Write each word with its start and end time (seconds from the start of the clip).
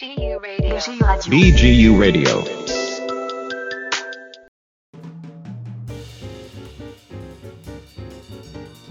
BGU 0.00 0.40
Radio. 0.40 0.76
BGU 1.28 2.00
Radio. 2.00 2.42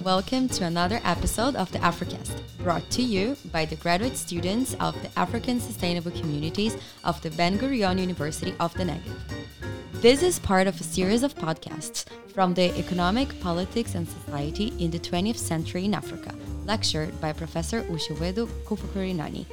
Welcome 0.03 0.47
to 0.49 0.65
another 0.65 1.01
episode 1.03 1.55
of 1.55 1.71
the 1.71 1.79
Africast, 1.79 2.43
brought 2.59 2.87
to 2.91 3.01
you 3.01 3.35
by 3.51 3.65
the 3.65 3.75
graduate 3.77 4.17
students 4.17 4.75
of 4.79 4.93
the 5.01 5.09
African 5.19 5.59
Sustainable 5.59 6.11
Communities 6.11 6.77
of 7.03 7.19
the 7.23 7.31
Ben 7.31 7.57
Gurion 7.57 7.99
University 7.99 8.53
of 8.59 8.71
the 8.75 8.83
Negev. 8.83 9.17
This 9.93 10.21
is 10.21 10.37
part 10.37 10.67
of 10.67 10.79
a 10.79 10.83
series 10.83 11.23
of 11.23 11.33
podcasts 11.33 12.05
from 12.35 12.53
the 12.53 12.69
Economic, 12.77 13.39
Politics 13.39 13.95
and 13.95 14.07
Society 14.07 14.73
in 14.77 14.91
the 14.91 14.99
20th 14.99 15.37
Century 15.37 15.85
in 15.85 15.95
Africa, 15.95 16.35
lectured 16.67 17.19
by 17.19 17.33
Professor 17.33 17.81
Ushehwedu 17.85 18.45
Kufakurinani. 18.65 19.47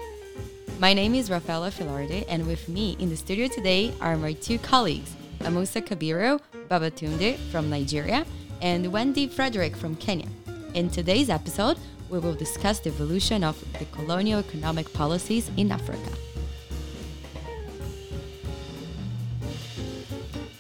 My 0.79 0.93
name 0.93 1.15
is 1.15 1.31
Rafaela 1.31 1.71
Filarde, 1.71 2.27
and 2.29 2.47
with 2.47 2.69
me 2.69 2.99
in 2.99 3.09
the 3.09 3.17
studio 3.17 3.49
today 3.49 3.95
are 3.99 4.15
my 4.15 4.35
two 4.35 4.59
colleagues, 4.59 5.17
Amusa 5.39 5.81
Kabiro 5.81 6.39
Babatunde 6.69 7.39
from 7.51 7.71
Nigeria 7.71 8.27
and 8.61 8.93
Wendy 8.93 9.27
Frederick 9.27 9.75
from 9.75 9.97
Kenya. 9.97 10.29
In 10.75 10.91
today's 10.91 11.31
episode, 11.31 11.79
we 12.11 12.19
will 12.19 12.35
discuss 12.35 12.81
the 12.81 12.91
evolution 12.91 13.43
of 13.43 13.59
the 13.79 13.87
colonial 13.87 14.39
economic 14.39 14.93
policies 14.93 15.51
in 15.57 15.73
Africa. 15.73 16.11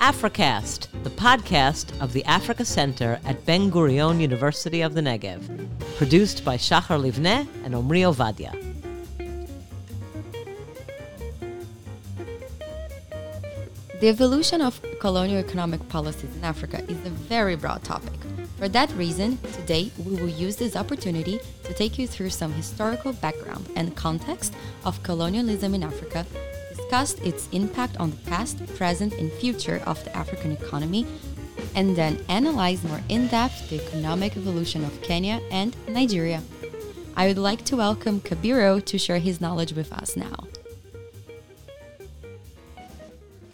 Africast, 0.00 0.86
the 1.02 1.10
podcast 1.10 1.92
of 2.00 2.14
the 2.14 2.24
Africa 2.24 2.64
Center 2.64 3.20
at 3.26 3.44
Ben 3.44 3.70
Gurion 3.70 4.18
University 4.18 4.80
of 4.80 4.94
the 4.94 5.02
Negev, 5.02 5.68
produced 5.98 6.42
by 6.42 6.56
Shachar 6.56 6.98
Livneh 6.98 7.46
and 7.64 7.74
Omri 7.74 8.00
Ovadia. 8.00 8.65
The 13.98 14.08
evolution 14.08 14.60
of 14.60 14.78
colonial 15.00 15.38
economic 15.38 15.88
policies 15.88 16.36
in 16.36 16.44
Africa 16.44 16.84
is 16.86 16.98
a 17.06 17.08
very 17.08 17.56
broad 17.56 17.82
topic. 17.82 18.12
For 18.58 18.68
that 18.68 18.92
reason, 18.92 19.38
today 19.54 19.90
we 20.04 20.16
will 20.16 20.28
use 20.28 20.56
this 20.56 20.76
opportunity 20.76 21.40
to 21.64 21.72
take 21.72 21.98
you 21.98 22.06
through 22.06 22.28
some 22.28 22.52
historical 22.52 23.14
background 23.14 23.66
and 23.74 23.96
context 23.96 24.52
of 24.84 25.02
colonialism 25.02 25.74
in 25.74 25.82
Africa, 25.82 26.26
discuss 26.76 27.14
its 27.20 27.48
impact 27.52 27.96
on 27.96 28.10
the 28.10 28.30
past, 28.30 28.58
present, 28.76 29.14
and 29.14 29.32
future 29.32 29.80
of 29.86 30.04
the 30.04 30.14
African 30.14 30.52
economy, 30.52 31.06
and 31.74 31.96
then 31.96 32.22
analyze 32.28 32.84
more 32.84 33.00
in 33.08 33.28
depth 33.28 33.70
the 33.70 33.82
economic 33.82 34.36
evolution 34.36 34.84
of 34.84 35.00
Kenya 35.00 35.40
and 35.50 35.74
Nigeria. 35.88 36.42
I 37.16 37.28
would 37.28 37.38
like 37.38 37.64
to 37.64 37.76
welcome 37.76 38.20
Kabiro 38.20 38.84
to 38.84 38.98
share 38.98 39.20
his 39.20 39.40
knowledge 39.40 39.72
with 39.72 39.90
us 39.90 40.18
now. 40.18 40.45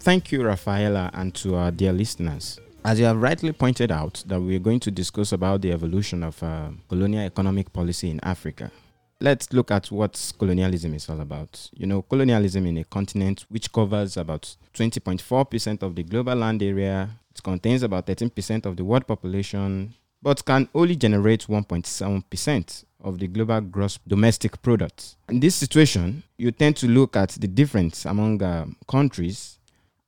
Thank 0.02 0.32
you, 0.32 0.42
Rafaela, 0.42 1.10
and 1.14 1.32
to 1.36 1.54
our 1.54 1.70
dear 1.70 1.92
listeners. 1.92 2.58
As 2.84 2.98
you 2.98 3.04
have 3.04 3.22
rightly 3.22 3.52
pointed 3.52 3.92
out, 3.92 4.24
that 4.26 4.40
we 4.40 4.56
are 4.56 4.58
going 4.58 4.80
to 4.80 4.90
discuss 4.90 5.30
about 5.30 5.60
the 5.62 5.70
evolution 5.70 6.24
of 6.24 6.42
uh, 6.42 6.70
colonial 6.88 7.22
economic 7.22 7.72
policy 7.72 8.10
in 8.10 8.18
Africa. 8.24 8.72
Let's 9.20 9.52
look 9.52 9.70
at 9.70 9.92
what 9.92 10.32
colonialism 10.40 10.94
is 10.94 11.08
all 11.08 11.20
about. 11.20 11.70
You 11.72 11.86
know, 11.86 12.02
colonialism 12.02 12.66
in 12.66 12.78
a 12.78 12.84
continent 12.84 13.44
which 13.48 13.70
covers 13.72 14.16
about 14.16 14.56
20.4% 14.74 15.84
of 15.84 15.94
the 15.94 16.02
global 16.02 16.34
land 16.34 16.64
area, 16.64 17.08
it 17.32 17.40
contains 17.40 17.84
about 17.84 18.04
13% 18.08 18.66
of 18.66 18.76
the 18.76 18.84
world 18.84 19.06
population, 19.06 19.94
but 20.20 20.44
can 20.44 20.68
only 20.74 20.96
generate 20.96 21.46
1.7% 21.46 22.84
of 23.04 23.20
the 23.20 23.28
global 23.28 23.60
gross 23.60 24.00
domestic 24.08 24.60
product. 24.62 25.14
In 25.28 25.38
this 25.38 25.54
situation, 25.54 26.24
you 26.38 26.50
tend 26.50 26.76
to 26.78 26.88
look 26.88 27.14
at 27.14 27.28
the 27.38 27.46
difference 27.46 28.04
among 28.04 28.42
uh, 28.42 28.66
countries 28.88 29.58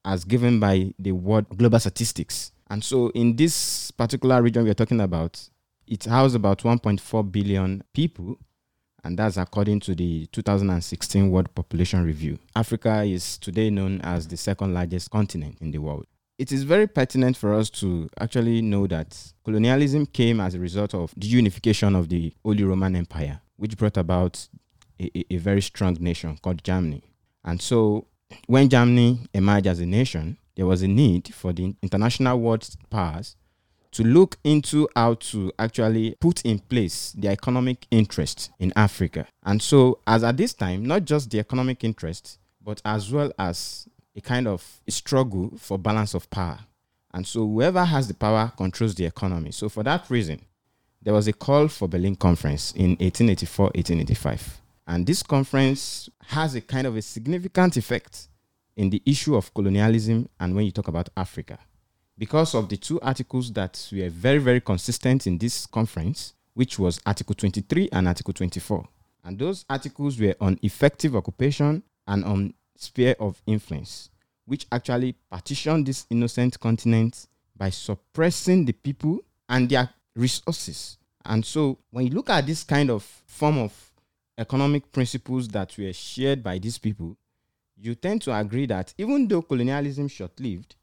as 0.04 0.24
given 0.24 0.60
by 0.60 0.92
the 0.98 1.12
World 1.12 1.46
Global 1.56 1.78
Statistics. 1.80 2.52
And 2.70 2.82
so, 2.82 3.08
in 3.10 3.36
this 3.36 3.90
particular 3.90 4.42
region 4.42 4.64
we're 4.64 4.74
talking 4.74 5.00
about, 5.00 5.48
it 5.86 6.04
houses 6.04 6.34
about 6.34 6.60
1.4 6.60 7.30
billion 7.32 7.82
people, 7.92 8.38
and 9.02 9.18
that's 9.18 9.36
according 9.36 9.80
to 9.80 9.94
the 9.94 10.26
2016 10.26 11.30
World 11.30 11.54
Population 11.54 12.04
Review. 12.04 12.38
Africa 12.56 13.02
is 13.02 13.38
today 13.38 13.70
known 13.70 14.00
as 14.02 14.26
the 14.26 14.36
second 14.36 14.72
largest 14.72 15.10
continent 15.10 15.58
in 15.60 15.70
the 15.70 15.78
world. 15.78 16.06
It 16.38 16.50
is 16.50 16.64
very 16.64 16.88
pertinent 16.88 17.36
for 17.36 17.54
us 17.54 17.70
to 17.70 18.08
actually 18.18 18.60
know 18.60 18.86
that 18.88 19.32
colonialism 19.44 20.06
came 20.06 20.40
as 20.40 20.54
a 20.54 20.58
result 20.58 20.94
of 20.94 21.14
the 21.16 21.28
unification 21.28 21.94
of 21.94 22.08
the 22.08 22.32
Holy 22.44 22.64
Roman 22.64 22.96
Empire, 22.96 23.40
which 23.56 23.76
brought 23.76 23.96
about 23.96 24.48
a, 24.98 25.10
a, 25.16 25.34
a 25.34 25.36
very 25.36 25.62
strong 25.62 25.96
nation 26.00 26.36
called 26.42 26.64
Germany. 26.64 27.04
And 27.44 27.60
so, 27.60 28.06
when 28.46 28.68
Germany 28.68 29.20
emerged 29.32 29.66
as 29.66 29.80
a 29.80 29.86
nation, 29.86 30.36
there 30.56 30.66
was 30.66 30.82
a 30.82 30.88
need 30.88 31.34
for 31.34 31.52
the 31.52 31.74
international 31.82 32.38
world 32.40 32.68
powers 32.90 33.36
to 33.94 34.02
look 34.02 34.38
into 34.42 34.88
how 34.96 35.14
to 35.14 35.52
actually 35.58 36.16
put 36.20 36.42
in 36.44 36.58
place 36.58 37.12
the 37.12 37.28
economic 37.28 37.86
interest 37.90 38.50
in 38.58 38.72
Africa. 38.74 39.26
And 39.44 39.62
so, 39.62 40.00
as 40.06 40.24
at 40.24 40.36
this 40.36 40.52
time, 40.52 40.84
not 40.84 41.04
just 41.04 41.30
the 41.30 41.38
economic 41.38 41.84
interest, 41.84 42.38
but 42.60 42.82
as 42.84 43.12
well 43.12 43.32
as 43.38 43.88
a 44.16 44.20
kind 44.20 44.48
of 44.48 44.80
struggle 44.88 45.52
for 45.56 45.78
balance 45.78 46.14
of 46.14 46.28
power. 46.28 46.58
And 47.12 47.24
so, 47.24 47.46
whoever 47.46 47.84
has 47.84 48.08
the 48.08 48.14
power 48.14 48.52
controls 48.56 48.96
the 48.96 49.06
economy. 49.06 49.52
So, 49.52 49.68
for 49.68 49.84
that 49.84 50.10
reason, 50.10 50.40
there 51.00 51.14
was 51.14 51.28
a 51.28 51.32
call 51.32 51.68
for 51.68 51.86
Berlin 51.86 52.16
Conference 52.16 52.72
in 52.72 52.96
1884 52.96 53.66
1885. 53.66 54.60
And 54.86 55.06
this 55.06 55.22
conference 55.22 56.10
has 56.26 56.54
a 56.54 56.60
kind 56.60 56.86
of 56.86 56.96
a 56.96 57.02
significant 57.02 57.76
effect 57.76 58.28
in 58.76 58.90
the 58.90 59.02
issue 59.06 59.34
of 59.36 59.52
colonialism 59.54 60.28
and 60.40 60.54
when 60.54 60.66
you 60.66 60.72
talk 60.72 60.88
about 60.88 61.08
Africa. 61.16 61.58
Because 62.18 62.54
of 62.54 62.68
the 62.68 62.76
two 62.76 63.00
articles 63.00 63.52
that 63.52 63.88
were 63.92 64.08
very, 64.08 64.38
very 64.38 64.60
consistent 64.60 65.26
in 65.26 65.38
this 65.38 65.66
conference, 65.66 66.34
which 66.54 66.78
was 66.78 67.00
Article 67.04 67.34
23 67.34 67.88
and 67.92 68.06
Article 68.06 68.32
24. 68.32 68.86
And 69.24 69.38
those 69.38 69.64
articles 69.68 70.20
were 70.20 70.34
on 70.40 70.58
effective 70.62 71.16
occupation 71.16 71.82
and 72.06 72.24
on 72.24 72.54
sphere 72.76 73.16
of 73.18 73.40
influence, 73.46 74.10
which 74.44 74.66
actually 74.70 75.14
partitioned 75.30 75.86
this 75.86 76.06
innocent 76.10 76.60
continent 76.60 77.26
by 77.56 77.70
suppressing 77.70 78.64
the 78.64 78.72
people 78.72 79.20
and 79.48 79.68
their 79.68 79.88
resources. 80.14 80.98
And 81.24 81.44
so 81.44 81.78
when 81.90 82.06
you 82.06 82.12
look 82.12 82.28
at 82.30 82.46
this 82.46 82.64
kind 82.64 82.90
of 82.90 83.02
form 83.02 83.58
of 83.58 83.72
economic 84.38 84.90
principles 84.92 85.48
that 85.48 85.76
were 85.78 85.92
shared 85.92 86.42
by 86.42 86.58
these 86.58 86.78
people, 86.78 87.16
you 87.76 87.94
tend 87.94 88.22
to 88.22 88.36
agree 88.36 88.66
that 88.66 88.94
even 88.98 89.26
though 89.28 89.42
colonialism 89.42 90.08
short-lived, 90.08 90.76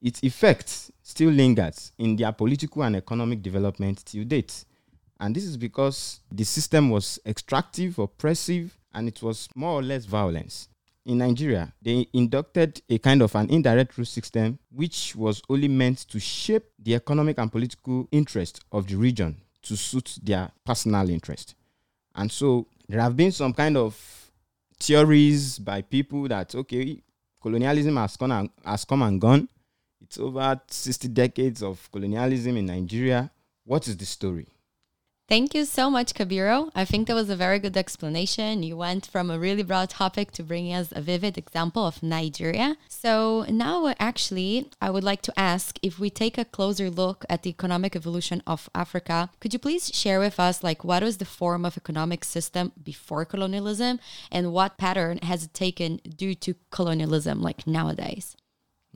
its 0.00 0.22
effects 0.22 0.90
still 1.02 1.30
lingers 1.30 1.92
in 1.98 2.16
their 2.16 2.32
political 2.32 2.82
and 2.82 2.96
economic 2.96 3.42
development 3.42 4.04
till 4.04 4.24
date. 4.24 4.64
And 5.18 5.34
this 5.34 5.44
is 5.44 5.56
because 5.56 6.20
the 6.30 6.44
system 6.44 6.90
was 6.90 7.18
extractive, 7.26 7.98
oppressive, 7.98 8.76
and 8.92 9.08
it 9.08 9.22
was 9.22 9.48
more 9.54 9.72
or 9.72 9.82
less 9.82 10.04
violence. 10.04 10.68
In 11.06 11.18
Nigeria, 11.18 11.72
they 11.80 12.08
inducted 12.12 12.82
a 12.88 12.98
kind 12.98 13.22
of 13.22 13.34
an 13.36 13.48
indirect 13.48 13.96
rule 13.96 14.04
system 14.04 14.58
which 14.70 15.14
was 15.14 15.40
only 15.48 15.68
meant 15.68 15.98
to 16.08 16.18
shape 16.18 16.64
the 16.78 16.94
economic 16.94 17.38
and 17.38 17.50
political 17.50 18.08
interest 18.10 18.60
of 18.72 18.88
the 18.88 18.96
region 18.96 19.36
to 19.62 19.76
suit 19.76 20.18
their 20.22 20.50
personal 20.64 21.08
interest. 21.08 21.54
And 22.14 22.30
so 22.30 22.66
there 22.88 23.00
have 23.00 23.16
been 23.16 23.32
some 23.32 23.52
kind 23.52 23.76
of 23.76 23.96
theories 24.78 25.58
by 25.58 25.82
people 25.82 26.28
that 26.28 26.54
okay, 26.54 27.02
colonialism 27.40 27.96
has 27.96 28.16
come 28.16 28.32
and, 28.32 28.50
has 28.64 28.84
come 28.84 29.02
and 29.02 29.20
gone. 29.20 29.48
It's 30.00 30.18
over 30.18 30.60
60 30.68 31.08
decades 31.08 31.62
of 31.62 31.90
colonialism 31.90 32.56
in 32.56 32.66
Nigeria. 32.66 33.30
What 33.64 33.88
is 33.88 33.96
the 33.96 34.06
story? 34.06 34.46
Thank 35.28 35.56
you 35.56 35.64
so 35.64 35.90
much, 35.90 36.14
Kabiro. 36.14 36.70
I 36.76 36.84
think 36.84 37.08
that 37.08 37.14
was 37.14 37.28
a 37.28 37.34
very 37.34 37.58
good 37.58 37.76
explanation. 37.76 38.62
You 38.62 38.76
went 38.76 39.06
from 39.06 39.28
a 39.28 39.40
really 39.40 39.64
broad 39.64 39.90
topic 39.90 40.30
to 40.32 40.44
bringing 40.44 40.72
us 40.72 40.92
a 40.92 41.00
vivid 41.00 41.36
example 41.36 41.84
of 41.84 42.00
Nigeria. 42.00 42.76
So 42.86 43.44
now, 43.48 43.92
actually, 43.98 44.70
I 44.80 44.90
would 44.90 45.02
like 45.02 45.22
to 45.22 45.36
ask 45.36 45.80
if 45.82 45.98
we 45.98 46.10
take 46.10 46.38
a 46.38 46.44
closer 46.44 46.90
look 46.90 47.24
at 47.28 47.42
the 47.42 47.50
economic 47.50 47.96
evolution 47.96 48.40
of 48.46 48.70
Africa, 48.72 49.30
could 49.40 49.52
you 49.52 49.58
please 49.58 49.90
share 49.92 50.20
with 50.20 50.38
us, 50.38 50.62
like, 50.62 50.84
what 50.84 51.02
was 51.02 51.16
the 51.16 51.24
form 51.24 51.64
of 51.64 51.76
economic 51.76 52.22
system 52.22 52.70
before 52.80 53.24
colonialism 53.24 53.98
and 54.30 54.52
what 54.52 54.78
pattern 54.78 55.18
has 55.24 55.42
it 55.42 55.52
taken 55.52 55.96
due 56.16 56.36
to 56.36 56.54
colonialism, 56.70 57.42
like 57.42 57.66
nowadays? 57.66 58.36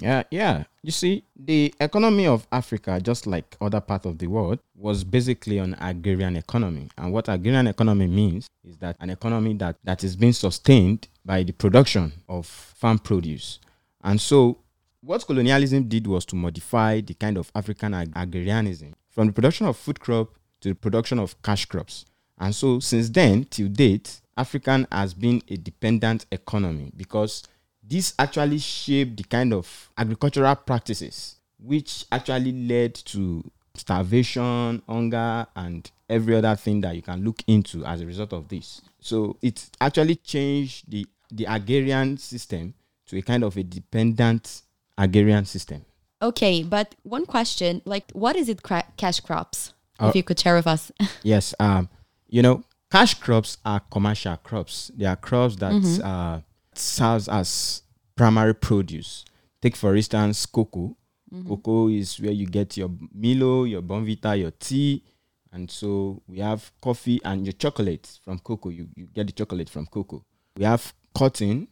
Yeah, 0.00 0.22
yeah. 0.30 0.64
You 0.82 0.90
see, 0.90 1.24
the 1.36 1.74
economy 1.78 2.26
of 2.26 2.46
Africa, 2.50 2.98
just 3.02 3.26
like 3.26 3.56
other 3.60 3.80
parts 3.80 4.06
of 4.06 4.18
the 4.18 4.26
world, 4.26 4.58
was 4.74 5.04
basically 5.04 5.58
an 5.58 5.76
agrarian 5.78 6.36
economy. 6.36 6.88
And 6.96 7.12
what 7.12 7.28
agrarian 7.28 7.66
economy 7.66 8.06
means 8.06 8.48
is 8.64 8.78
that 8.78 8.96
an 9.00 9.10
economy 9.10 9.54
that, 9.54 9.76
that 9.84 10.02
is 10.02 10.16
being 10.16 10.32
sustained 10.32 11.08
by 11.24 11.42
the 11.42 11.52
production 11.52 12.12
of 12.28 12.46
farm 12.46 12.98
produce. 12.98 13.60
And 14.02 14.18
so 14.20 14.58
what 15.02 15.26
colonialism 15.26 15.84
did 15.88 16.06
was 16.06 16.24
to 16.26 16.36
modify 16.36 17.00
the 17.00 17.14
kind 17.14 17.36
of 17.36 17.50
African 17.54 17.94
ag- 17.94 18.12
agrarianism 18.16 18.94
from 19.10 19.28
the 19.28 19.32
production 19.32 19.66
of 19.66 19.76
food 19.76 20.00
crop 20.00 20.30
to 20.60 20.70
the 20.70 20.74
production 20.74 21.18
of 21.18 21.40
cash 21.42 21.66
crops. 21.66 22.06
And 22.38 22.54
so 22.54 22.80
since 22.80 23.10
then 23.10 23.44
till 23.44 23.68
date, 23.68 24.20
African 24.36 24.86
has 24.90 25.12
been 25.12 25.42
a 25.48 25.56
dependent 25.56 26.24
economy 26.32 26.90
because 26.96 27.42
this 27.90 28.14
actually 28.18 28.58
shaped 28.58 29.16
the 29.16 29.24
kind 29.24 29.52
of 29.52 29.90
agricultural 29.98 30.54
practices 30.54 31.36
which 31.62 32.06
actually 32.10 32.52
led 32.52 32.94
to 32.94 33.44
starvation, 33.74 34.82
hunger, 34.88 35.46
and 35.56 35.90
every 36.08 36.36
other 36.36 36.56
thing 36.56 36.80
that 36.80 36.94
you 36.96 37.02
can 37.02 37.22
look 37.24 37.42
into 37.46 37.84
as 37.84 38.00
a 38.00 38.06
result 38.06 38.32
of 38.32 38.48
this. 38.48 38.80
So 39.00 39.36
it 39.42 39.68
actually 39.80 40.16
changed 40.16 40.90
the, 40.90 41.06
the 41.30 41.44
agrarian 41.44 42.16
system 42.16 42.74
to 43.06 43.18
a 43.18 43.22
kind 43.22 43.44
of 43.44 43.56
a 43.56 43.62
dependent 43.62 44.62
agrarian 44.96 45.44
system. 45.44 45.84
Okay, 46.22 46.62
but 46.62 46.94
one 47.02 47.26
question 47.26 47.82
like, 47.84 48.10
what 48.12 48.36
is 48.36 48.48
it, 48.48 48.62
cra- 48.62 48.86
cash 48.96 49.20
crops? 49.20 49.72
Uh, 49.98 50.08
if 50.08 50.16
you 50.16 50.22
could 50.22 50.38
share 50.38 50.54
with 50.54 50.66
us. 50.66 50.90
Yes, 51.22 51.54
um, 51.60 51.88
you 52.28 52.42
know, 52.42 52.62
cash 52.90 53.14
crops 53.14 53.58
are 53.64 53.80
commercial 53.90 54.36
crops. 54.36 54.90
They 54.96 55.04
are 55.06 55.16
crops 55.16 55.56
that 55.56 56.00
uh, 56.02 56.40
serves 56.74 57.28
as 57.28 57.82
primary 58.16 58.54
produce. 58.54 59.24
Take 59.60 59.76
for 59.76 59.94
instance, 59.96 60.46
cocoa. 60.46 60.96
Mm-hmm. 61.32 61.48
Cocoa 61.48 61.88
is 61.88 62.18
where 62.18 62.32
you 62.32 62.46
get 62.46 62.76
your 62.76 62.90
Milo, 63.14 63.64
your 63.64 63.82
Bournvita, 63.82 64.38
your 64.38 64.50
tea, 64.52 65.04
and 65.52 65.70
so 65.70 66.22
we 66.28 66.38
have 66.38 66.70
coffee 66.80 67.20
and 67.24 67.44
your 67.44 67.52
chocolate 67.52 68.18
from 68.24 68.38
cocoa. 68.38 68.68
You, 68.68 68.88
you 68.94 69.06
get 69.06 69.26
the 69.26 69.32
chocolate 69.32 69.68
from 69.68 69.86
cocoa. 69.86 70.24
We 70.56 70.64
have 70.64 70.92
cotton, 71.14 71.68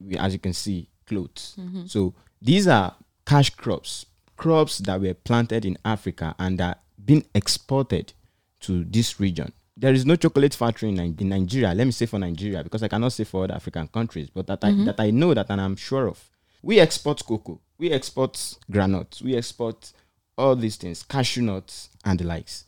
we, 0.00 0.16
as 0.16 0.32
you 0.32 0.38
can 0.38 0.52
see, 0.52 0.88
clothes. 1.06 1.56
Mm-hmm. 1.58 1.86
So 1.86 2.14
these 2.42 2.66
are 2.66 2.94
cash 3.26 3.50
crops, 3.50 4.06
crops 4.36 4.78
that 4.78 5.00
were 5.00 5.14
planted 5.14 5.64
in 5.64 5.78
Africa 5.84 6.34
and 6.38 6.60
are 6.60 6.76
being 7.04 7.24
exported 7.34 8.12
to 8.60 8.84
this 8.84 9.20
region. 9.20 9.52
There 9.80 9.94
is 9.94 10.04
no 10.04 10.14
chocolate 10.14 10.52
factory 10.52 10.90
in, 10.90 10.98
in 10.98 11.28
Nigeria. 11.30 11.72
Let 11.72 11.86
me 11.86 11.92
say 11.92 12.04
for 12.04 12.18
Nigeria 12.18 12.62
because 12.62 12.82
I 12.82 12.88
cannot 12.88 13.12
say 13.14 13.24
for 13.24 13.44
other 13.44 13.54
African 13.54 13.88
countries, 13.88 14.28
but 14.28 14.46
that 14.46 14.62
I, 14.62 14.72
mm-hmm. 14.72 14.84
that 14.84 15.00
I 15.00 15.10
know 15.10 15.32
that 15.32 15.46
and 15.48 15.58
I'm 15.58 15.74
sure 15.74 16.06
of. 16.06 16.22
We 16.62 16.78
export 16.78 17.24
cocoa, 17.24 17.58
we 17.78 17.90
export 17.90 18.56
granules, 18.70 19.22
we 19.22 19.34
export 19.34 19.90
all 20.36 20.54
these 20.54 20.76
things, 20.76 21.02
cashew 21.02 21.40
nuts 21.40 21.88
and 22.04 22.18
the 22.18 22.24
likes. 22.24 22.66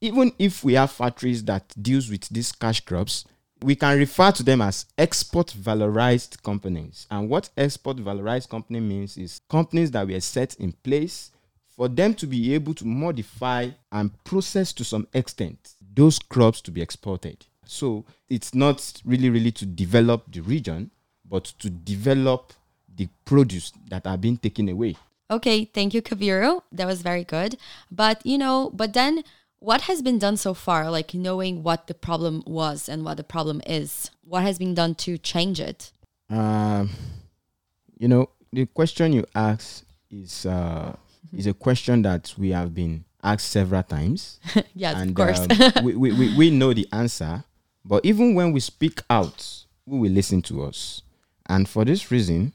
Even 0.00 0.32
if 0.38 0.64
we 0.64 0.72
have 0.72 0.90
factories 0.90 1.44
that 1.44 1.74
deals 1.82 2.08
with 2.08 2.26
these 2.30 2.50
cash 2.52 2.80
crops, 2.80 3.26
we 3.62 3.76
can 3.76 3.98
refer 3.98 4.32
to 4.32 4.42
them 4.42 4.62
as 4.62 4.86
export 4.96 5.48
valorized 5.48 6.42
companies. 6.42 7.06
And 7.10 7.28
what 7.28 7.50
export 7.58 7.98
valorized 7.98 8.48
company 8.48 8.80
means 8.80 9.18
is 9.18 9.42
companies 9.50 9.90
that 9.90 10.08
were 10.08 10.20
set 10.20 10.54
in 10.54 10.72
place 10.72 11.30
for 11.68 11.88
them 11.88 12.14
to 12.14 12.26
be 12.26 12.54
able 12.54 12.72
to 12.72 12.86
modify 12.86 13.68
and 13.92 14.10
process 14.24 14.72
to 14.72 14.84
some 14.84 15.06
extent 15.12 15.73
those 15.94 16.18
crops 16.18 16.60
to 16.62 16.70
be 16.70 16.82
exported. 16.82 17.46
So 17.66 18.04
it's 18.28 18.54
not 18.54 19.00
really, 19.04 19.30
really 19.30 19.52
to 19.52 19.66
develop 19.66 20.32
the 20.32 20.40
region, 20.40 20.90
but 21.28 21.44
to 21.60 21.70
develop 21.70 22.52
the 22.94 23.08
produce 23.24 23.72
that 23.88 24.06
are 24.06 24.18
being 24.18 24.36
taken 24.36 24.68
away. 24.68 24.96
Okay, 25.30 25.64
thank 25.64 25.94
you, 25.94 26.02
Kabiru. 26.02 26.62
That 26.70 26.86
was 26.86 27.02
very 27.02 27.24
good. 27.24 27.56
But 27.90 28.24
you 28.24 28.38
know, 28.38 28.70
but 28.74 28.92
then 28.92 29.24
what 29.58 29.82
has 29.82 30.02
been 30.02 30.18
done 30.18 30.36
so 30.36 30.52
far, 30.52 30.90
like 30.90 31.14
knowing 31.14 31.62
what 31.62 31.86
the 31.86 31.94
problem 31.94 32.42
was 32.46 32.88
and 32.88 33.04
what 33.04 33.16
the 33.16 33.24
problem 33.24 33.62
is? 33.66 34.10
What 34.22 34.42
has 34.42 34.58
been 34.58 34.74
done 34.74 34.94
to 34.96 35.16
change 35.16 35.60
it? 35.60 35.90
Um, 36.28 36.90
you 37.98 38.08
know, 38.08 38.28
the 38.52 38.66
question 38.66 39.12
you 39.12 39.24
ask 39.34 39.84
is 40.10 40.44
uh, 40.44 40.94
is 41.36 41.46
a 41.46 41.54
question 41.54 42.02
that 42.02 42.34
we 42.36 42.50
have 42.50 42.74
been 42.74 43.04
asked 43.24 43.48
several 43.50 43.82
times. 43.82 44.38
yes, 44.74 44.96
and 44.96 45.10
of 45.10 45.16
course. 45.16 45.40
um, 45.76 45.84
we, 45.84 45.94
we, 45.96 46.12
we, 46.12 46.36
we 46.36 46.50
know 46.50 46.72
the 46.72 46.86
answer. 46.92 47.42
But 47.84 48.04
even 48.04 48.34
when 48.34 48.52
we 48.52 48.60
speak 48.60 49.02
out, 49.10 49.64
who 49.88 49.98
will 49.98 50.12
listen 50.12 50.42
to 50.42 50.64
us? 50.64 51.02
And 51.46 51.68
for 51.68 51.84
this 51.84 52.10
reason, 52.10 52.52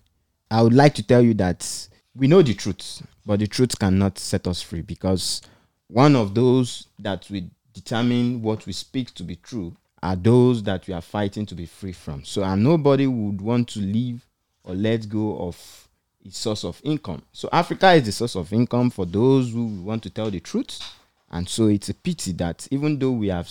I 0.49 0.61
would 0.61 0.73
like 0.73 0.95
to 0.95 1.03
tell 1.03 1.21
you 1.21 1.33
that 1.35 1.89
we 2.15 2.27
know 2.27 2.41
the 2.41 2.53
truth, 2.53 3.05
but 3.25 3.39
the 3.39 3.47
truth 3.47 3.77
cannot 3.77 4.17
set 4.17 4.47
us 4.47 4.61
free 4.61 4.81
because 4.81 5.41
one 5.87 6.15
of 6.15 6.33
those 6.33 6.87
that 6.97 7.29
will 7.29 7.43
determine 7.73 8.41
what 8.41 8.65
we 8.65 8.73
speak 8.73 9.13
to 9.15 9.23
be 9.23 9.35
true 9.35 9.75
are 10.01 10.15
those 10.15 10.63
that 10.63 10.87
we 10.87 10.93
are 10.93 11.01
fighting 11.01 11.45
to 11.45 11.55
be 11.55 11.65
free 11.65 11.91
from. 11.91 12.23
So, 12.23 12.43
and 12.43 12.63
nobody 12.63 13.05
would 13.05 13.41
want 13.41 13.67
to 13.69 13.79
leave 13.79 14.25
or 14.63 14.73
let 14.73 15.07
go 15.09 15.37
of 15.39 15.88
its 16.23 16.37
source 16.37 16.63
of 16.63 16.79
income. 16.83 17.21
So, 17.31 17.49
Africa 17.51 17.91
is 17.93 18.05
the 18.05 18.11
source 18.11 18.35
of 18.35 18.51
income 18.53 18.89
for 18.89 19.05
those 19.05 19.51
who 19.51 19.65
want 19.81 20.03
to 20.03 20.09
tell 20.09 20.29
the 20.29 20.39
truth. 20.39 20.79
And 21.31 21.47
so, 21.47 21.67
it's 21.67 21.89
a 21.89 21.93
pity 21.93 22.31
that 22.33 22.67
even 22.71 22.99
though 22.99 23.11
we 23.11 23.27
have 23.27 23.49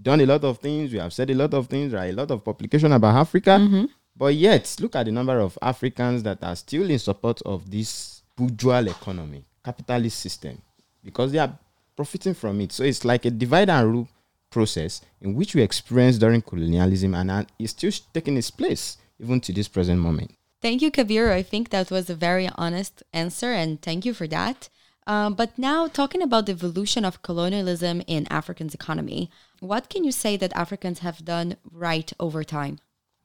done 0.00 0.20
a 0.20 0.26
lot 0.26 0.44
of 0.44 0.58
things, 0.58 0.92
we 0.92 0.98
have 0.98 1.12
said 1.12 1.30
a 1.30 1.34
lot 1.34 1.54
of 1.54 1.66
things, 1.66 1.92
there 1.92 2.00
are 2.00 2.08
a 2.08 2.12
lot 2.12 2.30
of 2.30 2.44
publication 2.44 2.92
about 2.92 3.16
Africa, 3.16 3.50
mm-hmm. 3.50 3.84
but 4.16 4.34
yet 4.34 4.76
look 4.80 4.96
at 4.96 5.06
the 5.06 5.12
number 5.12 5.38
of 5.38 5.58
Africans 5.60 6.22
that 6.22 6.42
are 6.42 6.56
still 6.56 6.90
in 6.90 6.98
support 6.98 7.40
of 7.42 7.70
this 7.70 8.22
bourgeois 8.36 8.80
economy, 8.80 9.44
capitalist 9.64 10.18
system, 10.18 10.60
because 11.04 11.32
they 11.32 11.38
are 11.38 11.52
profiting 11.94 12.34
from 12.34 12.60
it. 12.60 12.72
So 12.72 12.84
it's 12.84 13.04
like 13.04 13.26
a 13.26 13.30
divide 13.30 13.68
and 13.68 13.92
rule 13.92 14.08
process 14.50 15.02
in 15.20 15.34
which 15.34 15.54
we 15.54 15.62
experienced 15.62 16.20
during 16.20 16.42
colonialism 16.42 17.14
and 17.14 17.46
is 17.58 17.70
still 17.70 17.92
taking 18.12 18.36
its 18.36 18.50
place 18.50 18.96
even 19.20 19.40
to 19.40 19.52
this 19.52 19.68
present 19.68 20.00
moment. 20.00 20.30
Thank 20.60 20.82
you, 20.82 20.90
Kabiru. 20.90 21.32
I 21.32 21.42
think 21.42 21.70
that 21.70 21.90
was 21.90 22.10
a 22.10 22.14
very 22.14 22.48
honest 22.56 23.02
answer, 23.14 23.52
and 23.52 23.80
thank 23.80 24.04
you 24.04 24.12
for 24.12 24.26
that. 24.26 24.68
Um, 25.06 25.32
but 25.34 25.58
now, 25.58 25.88
talking 25.88 26.20
about 26.20 26.46
the 26.46 26.52
evolution 26.52 27.04
of 27.04 27.22
colonialism 27.22 28.02
in 28.06 28.26
Africans' 28.30 28.74
economy, 28.74 29.30
what 29.60 29.88
can 29.88 30.04
you 30.04 30.12
say 30.12 30.36
that 30.36 30.52
Africans 30.54 30.98
have 30.98 31.24
done 31.24 31.56
right 31.72 32.12
over 32.20 32.44
time? 32.44 32.78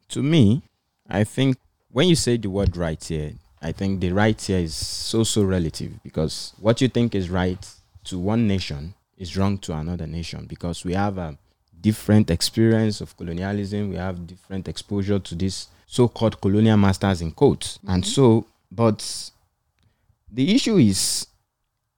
To 0.10 0.24
me, 0.24 0.64
I 1.10 1.26
think 1.26 1.58
when 1.92 2.08
you 2.08 2.16
say 2.16 2.38
the 2.38 2.50
word 2.50 2.78
right 2.78 3.04
here, 3.04 3.34
I 3.62 3.74
think 3.74 4.00
the 4.00 4.12
right 4.12 4.40
here 4.40 4.60
is 4.60 4.74
so 4.74 5.24
so 5.24 5.44
relative 5.44 5.92
because 6.04 6.54
what 6.60 6.80
you 6.80 6.88
think 6.88 7.16
is 7.16 7.30
right 7.30 7.68
to 8.06 8.18
one 8.18 8.48
nation 8.48 8.94
is 9.18 9.36
wrong 9.36 9.58
to 9.60 9.74
another 9.74 10.08
nation 10.08 10.46
because 10.48 10.86
we 10.86 10.94
have 10.94 11.18
a 11.18 11.38
different 11.82 12.30
experience 12.30 13.02
of 13.02 13.16
colonialism, 13.18 13.90
we 13.90 13.96
have 13.96 14.28
different 14.28 14.68
exposure 14.68 15.20
to 15.20 15.36
this 15.36 15.68
so-called 15.86 16.42
colonial 16.42 16.78
masters 16.78 17.22
in 17.22 17.32
quotes, 17.32 17.80
and 17.88 18.04
mm-hmm. 18.04 18.12
so 18.12 18.48
but 18.72 19.32
the 20.32 20.54
issue 20.54 20.78
is 20.78 21.28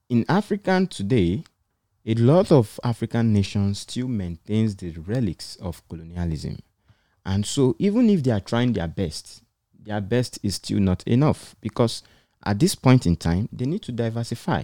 in 0.08 0.24
African 0.28 0.86
today, 0.86 1.44
a 2.06 2.14
lot 2.14 2.50
of 2.50 2.80
African 2.82 3.32
nations 3.32 3.80
still 3.80 4.08
maintains 4.08 4.76
the 4.76 4.90
relics 4.92 5.56
of 5.56 5.86
colonialism. 5.88 6.58
And 7.26 7.44
so, 7.44 7.76
even 7.78 8.08
if 8.08 8.22
they 8.22 8.30
are 8.30 8.40
trying 8.40 8.72
their 8.72 8.88
best, 8.88 9.42
their 9.78 10.00
best 10.00 10.38
is 10.42 10.54
still 10.54 10.80
not 10.80 11.02
enough 11.06 11.54
because 11.60 12.02
at 12.44 12.58
this 12.58 12.74
point 12.74 13.06
in 13.06 13.16
time, 13.16 13.48
they 13.52 13.66
need 13.66 13.82
to 13.82 13.92
diversify. 13.92 14.62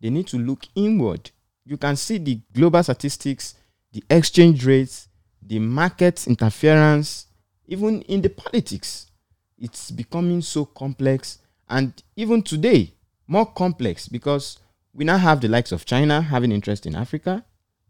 They 0.00 0.10
need 0.10 0.28
to 0.28 0.38
look 0.38 0.66
inward. 0.74 1.30
You 1.64 1.76
can 1.76 1.96
see 1.96 2.18
the 2.18 2.40
global 2.52 2.82
statistics, 2.82 3.54
the 3.92 4.04
exchange 4.08 4.64
rates, 4.64 5.08
the 5.42 5.58
market 5.58 6.26
interference, 6.28 7.25
even 7.66 8.02
in 8.02 8.22
the 8.22 8.28
politics. 8.30 9.10
It's 9.58 9.90
becoming 9.90 10.42
so 10.42 10.64
complex. 10.64 11.38
And 11.68 11.92
even 12.16 12.42
today, 12.42 12.92
more 13.26 13.46
complex 13.46 14.08
because 14.08 14.58
we 14.92 15.04
now 15.04 15.16
have 15.18 15.40
the 15.40 15.48
likes 15.48 15.72
of 15.72 15.84
China 15.84 16.20
having 16.20 16.52
interest 16.52 16.86
in 16.86 16.94
Africa. 16.94 17.44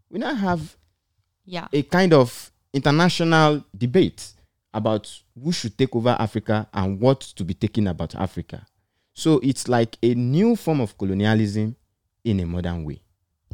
We 0.09 0.19
now 0.19 0.33
have 0.35 0.75
Yeah. 1.45 1.67
a 1.73 1.83
kind 1.83 2.13
of 2.13 2.51
international 2.73 3.63
debate 3.77 4.33
about 4.73 5.21
who 5.41 5.51
should 5.51 5.77
take 5.77 5.95
over 5.95 6.15
Africa 6.19 6.67
and 6.73 6.99
what 6.99 7.21
to 7.21 7.43
be 7.43 7.53
taken 7.53 7.87
about 7.87 8.15
Africa. 8.15 8.65
So 9.13 9.39
it's 9.39 9.67
like 9.67 9.97
a 10.03 10.13
new 10.15 10.55
form 10.55 10.79
of 10.81 10.97
colonialism 10.97 11.75
in 12.23 12.39
a 12.39 12.45
modern 12.45 12.83
way. 12.83 13.01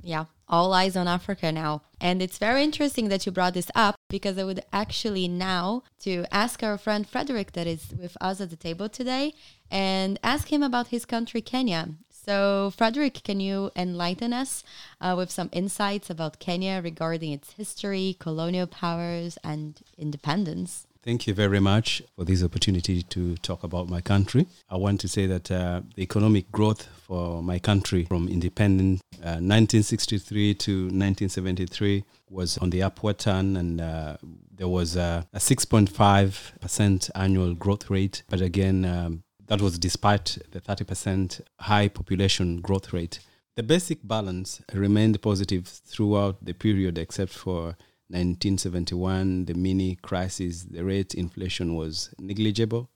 Yeah, 0.02 0.26
all 0.54 0.72
eyes 0.72 0.96
on 0.96 1.08
Africa 1.08 1.52
now. 1.52 1.82
And 2.00 2.22
it's 2.22 2.38
very 2.38 2.62
interesting 2.64 3.10
that 3.10 3.26
you 3.26 3.32
brought 3.32 3.56
this 3.56 3.72
up 3.74 3.96
because 4.08 4.38
I 4.38 4.44
would 4.44 4.64
actually 4.72 5.28
now 5.28 5.82
to 6.02 6.26
ask 6.32 6.62
our 6.62 6.78
friend 6.78 7.10
Frederick 7.10 7.54
that 7.54 7.66
is 7.66 7.92
with 8.00 8.16
us 8.22 8.40
at 8.40 8.52
the 8.52 8.56
table 8.56 8.88
today 8.88 9.34
and 9.72 10.20
ask 10.22 10.54
him 10.54 10.62
about 10.62 10.90
his 10.90 11.06
country, 11.06 11.42
Kenya. 11.42 11.90
So, 12.12 12.72
Frederick, 12.78 13.24
can 13.24 13.40
you 13.40 13.72
enlighten 13.76 14.32
us 14.32 14.64
uh, 15.02 15.16
with 15.18 15.32
some 15.32 15.50
insights 15.52 16.12
about 16.12 16.40
Kenya 16.40 16.82
regarding 16.84 17.32
its 17.32 17.54
history, 17.54 18.16
colonial 18.20 18.68
powers, 18.68 19.40
and 19.44 19.82
independence? 19.98 20.86
Thank 21.04 21.28
you 21.28 21.34
very 21.34 21.60
much 21.60 22.02
for 22.16 22.24
this 22.24 22.42
opportunity 22.42 23.04
to 23.04 23.36
talk 23.38 23.64
about 23.64 23.90
my 23.90 24.00
country. 24.00 24.48
I 24.70 24.78
want 24.78 25.02
to 25.02 25.10
say 25.10 25.26
that 25.26 25.52
uh, 25.52 25.82
the 25.96 26.02
economic 26.02 26.50
growth 26.50 26.88
for 27.06 27.44
my 27.44 27.60
country 27.60 28.06
from 28.06 28.30
independence 28.30 29.02
uh, 29.16 29.44
1963 29.44 30.54
to 30.54 30.72
1973 30.84 32.06
was 32.30 32.58
on 32.60 32.70
the 32.70 32.84
upward 32.84 33.20
turn 33.20 33.58
and 33.58 33.82
uh, 33.82 34.16
there 34.56 34.70
was 34.70 34.96
uh, 34.96 35.24
a 35.34 35.40
6.5% 35.40 37.12
annual 37.16 37.54
growth 37.54 37.90
rate. 37.90 38.24
But 38.30 38.40
again, 38.40 38.86
um, 38.86 39.24
that 39.48 39.62
was 39.62 39.78
despite 39.78 40.38
the 40.52 40.62
30% 40.62 41.42
high 41.60 41.90
population 41.90 42.62
growth 42.62 42.94
rate. 42.94 43.20
The 43.58 43.64
basic 43.64 44.08
balance 44.08 44.62
remained 44.74 45.22
positive 45.22 45.68
throughout 45.68 46.46
the 46.46 46.54
period 46.54 46.98
except 46.98 47.34
for 47.34 47.76
1971, 48.10 49.46
the 49.46 49.54
mini 49.54 49.96
crisis, 49.96 50.64
the 50.64 50.84
rate 50.84 51.14
inflation 51.14 51.76
was 51.76 52.14
negligible, 52.20 52.90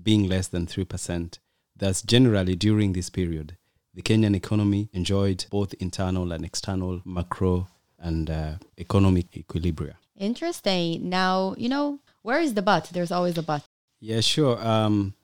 being 0.00 0.28
less 0.28 0.48
than 0.48 0.66
3%. 0.66 1.38
Thus, 1.76 2.02
generally 2.02 2.56
during 2.56 2.92
this 2.92 3.10
period, 3.10 3.56
the 3.94 4.02
Kenyan 4.02 4.36
economy 4.36 4.88
enjoyed 4.92 5.46
both 5.50 5.74
internal 5.74 6.32
and 6.32 6.44
external 6.44 7.02
macro 7.04 7.68
and 7.98 8.30
uh, 8.30 8.54
economic 8.78 9.30
equilibria. 9.32 9.94
Interesting. 10.16 11.08
Now, 11.08 11.54
you 11.56 11.68
know, 11.68 11.98
where 12.22 12.40
is 12.40 12.54
the 12.54 12.62
but? 12.62 12.90
There's 12.92 13.10
always 13.10 13.38
a 13.38 13.42
but. 13.42 13.64
Yeah, 14.00 14.20
sure. 14.20 14.60
Um, 14.64 15.14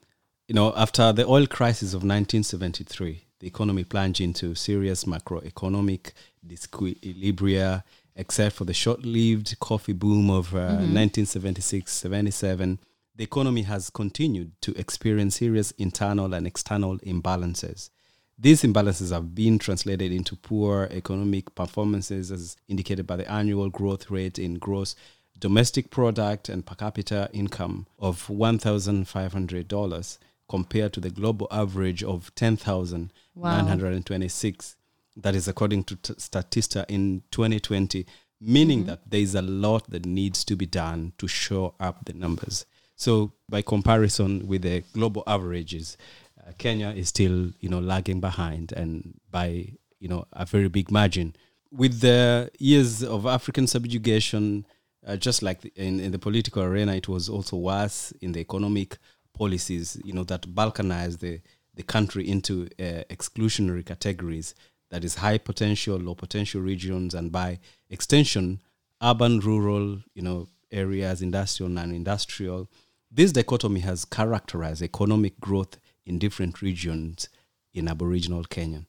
you 0.47 0.55
know, 0.55 0.73
after 0.75 1.13
the 1.13 1.25
oil 1.25 1.45
crisis 1.47 1.89
of 1.89 2.01
1973, 2.03 3.23
the 3.39 3.47
economy 3.47 3.83
plunged 3.83 4.21
into 4.21 4.55
serious 4.55 5.03
macroeconomic 5.03 6.11
disequilibria, 6.45 7.83
except 8.17 8.55
for 8.55 8.65
the 8.65 8.73
short-lived 8.73 9.57
coffee 9.59 9.93
boom 9.93 10.29
of 10.29 10.53
uh, 10.53 10.79
1976-77. 10.79 12.77
The 13.15 13.23
economy 13.23 13.61
has 13.63 13.89
continued 13.89 14.51
to 14.61 14.77
experience 14.77 15.37
serious 15.37 15.71
internal 15.71 16.33
and 16.33 16.45
external 16.45 16.97
imbalances. 16.99 17.89
These 18.37 18.63
imbalances 18.63 19.11
have 19.11 19.33
been 19.33 19.57
translated 19.57 20.11
into 20.11 20.35
poor 20.35 20.89
economic 20.91 21.55
performances, 21.55 22.29
as 22.31 22.57
indicated 22.67 23.07
by 23.07 23.15
the 23.15 23.31
annual 23.31 23.69
growth 23.69 24.11
rate 24.11 24.37
in 24.37 24.55
gross 24.55 24.93
domestic 25.39 25.89
product 25.89 26.49
and 26.49 26.65
per 26.65 26.75
capita 26.75 27.29
income 27.33 27.87
of 27.99 28.27
$1,500 28.27 30.17
compared 30.49 30.93
to 30.93 30.99
the 30.99 31.09
global 31.09 31.47
average 31.51 32.03
of 32.03 32.33
10,926. 32.35 34.75
That 35.19 35.35
is 35.35 35.47
according 35.47 35.83
to 35.85 35.95
t- 35.95 36.13
Statista 36.13 36.85
in 36.87 37.23
2020, 37.31 38.05
meaning 38.39 38.85
that 38.85 39.09
there 39.09 39.19
is 39.19 39.33
a 39.35 39.41
lot 39.41 39.89
that 39.89 40.05
needs 40.05 40.43
to 40.45 40.55
be 40.55 40.67
done 40.67 41.13
to 41.17 41.27
show 41.27 41.73
up 41.79 42.05
the 42.05 42.13
numbers. 42.13 42.65
So, 42.95 43.33
by 43.49 43.61
comparison 43.63 44.47
with 44.47 44.61
the 44.61 44.83
global 44.93 45.23
averages, 45.27 45.97
uh, 46.39 46.51
Kenya 46.57 46.89
is 46.89 47.09
still, 47.09 47.51
you 47.59 47.69
know, 47.69 47.79
lagging 47.79 48.19
behind, 48.21 48.71
and 48.73 49.19
by 49.31 49.73
you 49.99 50.07
know 50.07 50.25
a 50.33 50.45
very 50.45 50.67
big 50.69 50.91
margin. 50.91 51.35
With 51.71 51.99
the 52.01 52.49
years 52.59 53.03
of 53.03 53.25
African 53.25 53.67
subjugation, 53.67 54.65
uh, 55.05 55.17
just 55.17 55.41
like 55.41 55.61
the- 55.61 55.73
in, 55.75 55.99
in 55.99 56.11
the 56.11 56.19
political 56.19 56.61
arena, 56.63 56.95
it 56.95 57.07
was 57.07 57.27
also 57.29 57.57
worse 57.57 58.11
in 58.21 58.31
the 58.33 58.39
economic 58.39 58.97
policies, 59.33 59.99
you 60.03 60.13
know, 60.13 60.23
that 60.25 60.43
balkanized 60.55 61.19
the, 61.19 61.39
the 61.75 61.83
country 61.83 62.27
into 62.27 62.67
uh, 62.79 63.03
exclusionary 63.09 63.85
categories, 63.85 64.55
that 64.89 65.03
is 65.03 65.15
high 65.15 65.37
potential, 65.37 65.97
low 65.97 66.15
potential 66.15 66.61
regions, 66.61 67.13
and 67.13 67.31
by 67.31 67.59
extension, 67.89 68.61
urban, 69.01 69.39
rural, 69.39 69.99
you 70.13 70.21
know, 70.21 70.47
areas, 70.71 71.21
industrial, 71.21 71.69
non-industrial. 71.69 72.69
This 73.11 73.31
dichotomy 73.31 73.81
has 73.81 74.05
characterized 74.05 74.81
economic 74.81 75.39
growth 75.39 75.77
in 76.05 76.19
different 76.19 76.61
regions 76.61 77.29
in 77.73 77.87
Aboriginal 77.87 78.43
Kenya. 78.43 78.85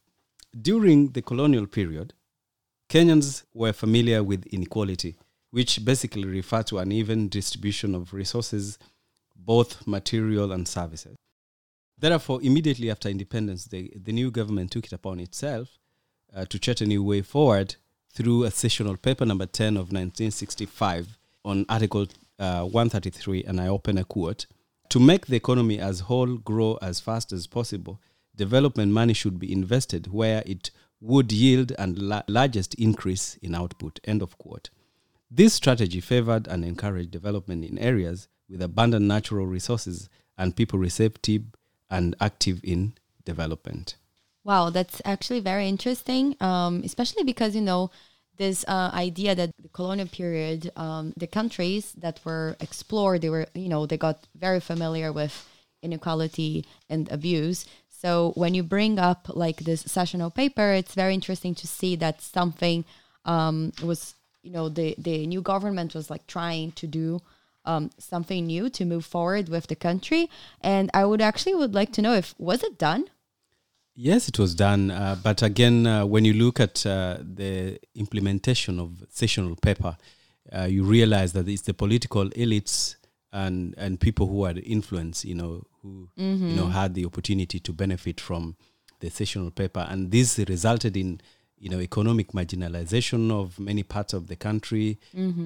During 0.60 1.08
the 1.12 1.22
colonial 1.22 1.66
period, 1.66 2.14
Kenyans 2.88 3.44
were 3.52 3.72
familiar 3.72 4.22
with 4.22 4.46
inequality, 4.46 5.16
which 5.50 5.84
basically 5.84 6.24
refer 6.24 6.62
to 6.64 6.78
an 6.78 6.90
even 6.90 7.28
distribution 7.28 7.94
of 7.94 8.14
resources, 8.14 8.78
both 9.36 9.86
material 9.86 10.52
and 10.52 10.66
services. 10.66 11.16
Therefore, 11.98 12.40
immediately 12.42 12.90
after 12.90 13.08
independence, 13.08 13.66
the, 13.66 13.92
the 13.94 14.12
new 14.12 14.30
government 14.30 14.70
took 14.70 14.86
it 14.86 14.92
upon 14.92 15.20
itself 15.20 15.78
uh, 16.34 16.44
to 16.46 16.58
chart 16.58 16.80
a 16.80 16.86
new 16.86 17.02
way 17.02 17.22
forward 17.22 17.76
through 18.12 18.44
a 18.44 18.50
sessional 18.50 18.96
paper 18.96 19.24
number 19.24 19.46
10 19.46 19.76
of 19.76 19.92
1965 19.92 21.18
on 21.44 21.64
Article 21.68 22.06
uh, 22.38 22.62
133, 22.62 23.44
and 23.44 23.60
I 23.60 23.68
open 23.68 23.98
a 23.98 24.04
quote 24.04 24.46
To 24.90 25.00
make 25.00 25.26
the 25.26 25.36
economy 25.36 25.78
as 25.78 26.00
whole 26.00 26.36
grow 26.36 26.78
as 26.82 27.00
fast 27.00 27.32
as 27.32 27.46
possible, 27.46 28.00
development 28.36 28.92
money 28.92 29.12
should 29.12 29.38
be 29.38 29.52
invested 29.52 30.12
where 30.12 30.42
it 30.46 30.70
would 31.00 31.32
yield 31.32 31.72
and 31.78 31.98
la- 31.98 32.22
largest 32.28 32.74
increase 32.74 33.36
in 33.42 33.54
output. 33.54 34.00
End 34.04 34.22
of 34.22 34.38
quote. 34.38 34.70
This 35.30 35.54
strategy 35.54 36.00
favored 36.00 36.46
and 36.48 36.64
encouraged 36.64 37.10
development 37.10 37.64
in 37.64 37.78
areas 37.78 38.28
with 38.48 38.62
abundant 38.62 39.04
natural 39.04 39.46
resources 39.46 40.08
and 40.36 40.56
people 40.56 40.78
receptive 40.78 41.42
and 41.90 42.16
active 42.20 42.60
in 42.64 42.94
development. 43.24 43.96
Wow, 44.44 44.70
that's 44.70 45.02
actually 45.04 45.40
very 45.40 45.68
interesting, 45.68 46.36
um, 46.40 46.82
especially 46.84 47.24
because, 47.24 47.54
you 47.54 47.60
know, 47.60 47.90
this 48.36 48.64
uh, 48.68 48.90
idea 48.94 49.34
that 49.34 49.50
the 49.60 49.68
colonial 49.68 50.08
period, 50.08 50.70
um, 50.76 51.12
the 51.16 51.26
countries 51.26 51.92
that 51.98 52.20
were 52.24 52.56
explored, 52.60 53.20
they 53.20 53.30
were, 53.30 53.46
you 53.54 53.68
know, 53.68 53.84
they 53.84 53.98
got 53.98 54.26
very 54.34 54.60
familiar 54.60 55.12
with 55.12 55.46
inequality 55.82 56.64
and 56.88 57.10
abuse. 57.10 57.66
So 57.88 58.32
when 58.36 58.54
you 58.54 58.62
bring 58.62 58.98
up 58.98 59.28
like 59.34 59.58
this 59.58 59.82
sessional 59.82 60.30
paper, 60.30 60.72
it's 60.72 60.94
very 60.94 61.14
interesting 61.14 61.54
to 61.56 61.66
see 61.66 61.96
that 61.96 62.22
something 62.22 62.84
um, 63.24 63.72
was, 63.82 64.14
you 64.42 64.52
know, 64.52 64.68
the, 64.68 64.94
the 64.98 65.26
new 65.26 65.42
government 65.42 65.94
was 65.94 66.08
like 66.10 66.26
trying 66.26 66.72
to 66.72 66.86
do 66.86 67.20
um, 67.64 67.90
something 67.98 68.46
new 68.46 68.70
to 68.70 68.84
move 68.84 69.04
forward 69.04 69.48
with 69.48 69.66
the 69.66 69.76
country. 69.76 70.30
And 70.60 70.90
I 70.94 71.04
would 71.04 71.20
actually 71.20 71.56
would 71.56 71.74
like 71.74 71.92
to 71.94 72.02
know 72.02 72.14
if, 72.14 72.34
was 72.38 72.62
it 72.62 72.78
done? 72.78 73.06
Yes, 74.00 74.28
it 74.28 74.38
was 74.38 74.54
done. 74.54 74.92
Uh, 74.92 75.16
but 75.20 75.42
again, 75.42 75.84
uh, 75.84 76.06
when 76.06 76.24
you 76.24 76.32
look 76.32 76.60
at 76.60 76.86
uh, 76.86 77.16
the 77.20 77.80
implementation 77.96 78.78
of 78.78 79.04
sessional 79.10 79.56
paper, 79.56 79.96
uh, 80.56 80.68
you 80.70 80.84
realize 80.84 81.32
that 81.32 81.48
it's 81.48 81.62
the 81.62 81.74
political 81.74 82.30
elites 82.30 82.94
and, 83.32 83.74
and 83.76 83.98
people 83.98 84.28
who 84.28 84.44
had 84.44 84.58
influence, 84.58 85.24
you 85.24 85.34
know, 85.34 85.64
who 85.82 86.08
you 86.14 86.54
know 86.54 86.66
had 86.66 86.94
the 86.94 87.06
opportunity 87.06 87.58
to 87.58 87.72
benefit 87.72 88.20
from 88.20 88.54
the 89.00 89.10
sessional 89.10 89.50
paper, 89.50 89.84
and 89.90 90.12
this 90.12 90.38
resulted 90.48 90.96
in 90.96 91.20
you 91.58 91.68
know 91.68 91.80
economic 91.80 92.28
marginalization 92.32 93.32
of 93.32 93.58
many 93.58 93.82
parts 93.82 94.12
of 94.12 94.28
the 94.28 94.36
country, 94.36 94.98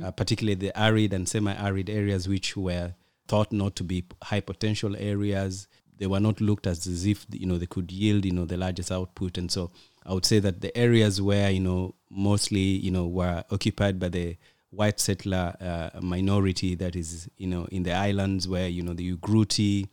uh, 0.04 0.10
particularly 0.10 0.54
the 0.56 0.78
arid 0.78 1.14
and 1.14 1.26
semi-arid 1.26 1.88
areas, 1.88 2.28
which 2.28 2.54
were 2.54 2.92
thought 3.28 3.50
not 3.50 3.74
to 3.76 3.84
be 3.84 4.04
high 4.24 4.40
potential 4.40 4.94
areas 4.96 5.68
they 6.02 6.08
were 6.08 6.18
not 6.18 6.40
looked 6.40 6.66
at 6.66 6.84
as 6.84 7.06
if 7.06 7.24
you 7.30 7.46
know 7.46 7.58
they 7.58 7.66
could 7.66 7.92
yield 7.92 8.24
you 8.24 8.32
know 8.32 8.44
the 8.44 8.56
largest 8.56 8.90
output 8.90 9.38
and 9.38 9.52
so 9.52 9.70
i 10.04 10.12
would 10.12 10.26
say 10.26 10.40
that 10.40 10.60
the 10.60 10.76
areas 10.76 11.22
where 11.22 11.48
you 11.48 11.60
know 11.60 11.94
mostly 12.10 12.58
you 12.58 12.90
know 12.90 13.06
were 13.06 13.44
occupied 13.52 14.00
by 14.00 14.08
the 14.08 14.36
white 14.70 14.98
settler 14.98 15.54
uh, 15.60 16.00
minority 16.00 16.74
that 16.74 16.96
is 16.96 17.30
you 17.36 17.46
know 17.46 17.66
in 17.70 17.84
the 17.84 17.92
islands 17.92 18.48
where 18.48 18.66
you 18.66 18.82
know 18.82 18.94
the, 18.94 19.04
you 19.04 19.16
grew 19.16 19.44
tea 19.44 19.86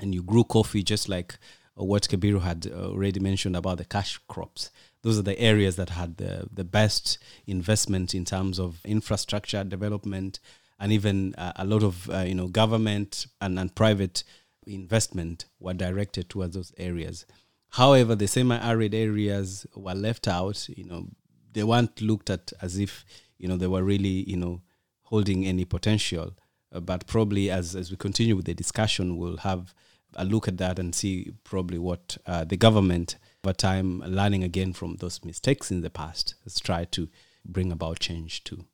and 0.00 0.14
you 0.14 0.22
grew 0.22 0.42
coffee 0.42 0.82
just 0.82 1.06
like 1.06 1.36
uh, 1.78 1.84
what 1.84 2.04
Kabiru 2.04 2.40
had 2.40 2.66
already 2.72 3.20
mentioned 3.20 3.56
about 3.56 3.76
the 3.76 3.84
cash 3.84 4.18
crops. 4.28 4.70
Those 5.02 5.18
are 5.18 5.22
the 5.22 5.38
areas 5.38 5.76
that 5.76 5.90
had 5.90 6.16
the, 6.16 6.48
the 6.52 6.64
best 6.64 7.18
investment 7.46 8.14
in 8.14 8.24
terms 8.24 8.58
of 8.58 8.80
infrastructure 8.84 9.64
development 9.64 10.40
and 10.78 10.92
even 10.92 11.34
uh, 11.36 11.52
a 11.56 11.64
lot 11.64 11.82
of 11.82 12.08
uh, 12.10 12.18
you 12.18 12.34
know 12.34 12.48
government 12.48 13.26
and, 13.40 13.58
and 13.58 13.74
private 13.74 14.24
investment 14.66 15.46
were 15.58 15.74
directed 15.74 16.28
towards 16.28 16.54
those 16.54 16.72
areas. 16.76 17.26
However, 17.70 18.14
the 18.14 18.26
semi-arid 18.26 18.94
areas 18.94 19.66
were 19.74 19.94
left 19.94 20.28
out. 20.28 20.68
You 20.68 20.84
know, 20.84 21.08
they 21.52 21.64
weren't 21.64 22.00
looked 22.00 22.30
at 22.30 22.52
as 22.60 22.78
if 22.78 23.04
you 23.38 23.48
know 23.48 23.56
they 23.56 23.66
were 23.66 23.82
really 23.82 24.28
you 24.28 24.36
know 24.36 24.62
holding 25.02 25.46
any 25.46 25.64
potential. 25.64 26.36
Uh, 26.72 26.80
but 26.80 27.06
probably 27.06 27.50
as 27.50 27.76
as 27.76 27.90
we 27.90 27.96
continue 27.96 28.36
with 28.36 28.46
the 28.46 28.54
discussion, 28.54 29.16
we'll 29.16 29.38
have 29.38 29.74
a 30.14 30.24
look 30.24 30.48
at 30.48 30.58
that 30.58 30.78
and 30.78 30.94
see 30.94 31.32
probably 31.44 31.78
what 31.78 32.16
uh, 32.26 32.44
the 32.44 32.56
government 32.56 33.16
over 33.46 33.52
time, 33.52 34.00
learning 34.00 34.42
again 34.42 34.72
from 34.72 34.96
those 34.96 35.24
mistakes 35.24 35.70
in 35.70 35.80
the 35.80 35.90
past, 35.90 36.34
has 36.42 36.58
tried 36.58 36.90
to 36.90 37.08
bring 37.44 37.70
about 37.70 38.00
change 38.00 38.42
to. 38.42 38.64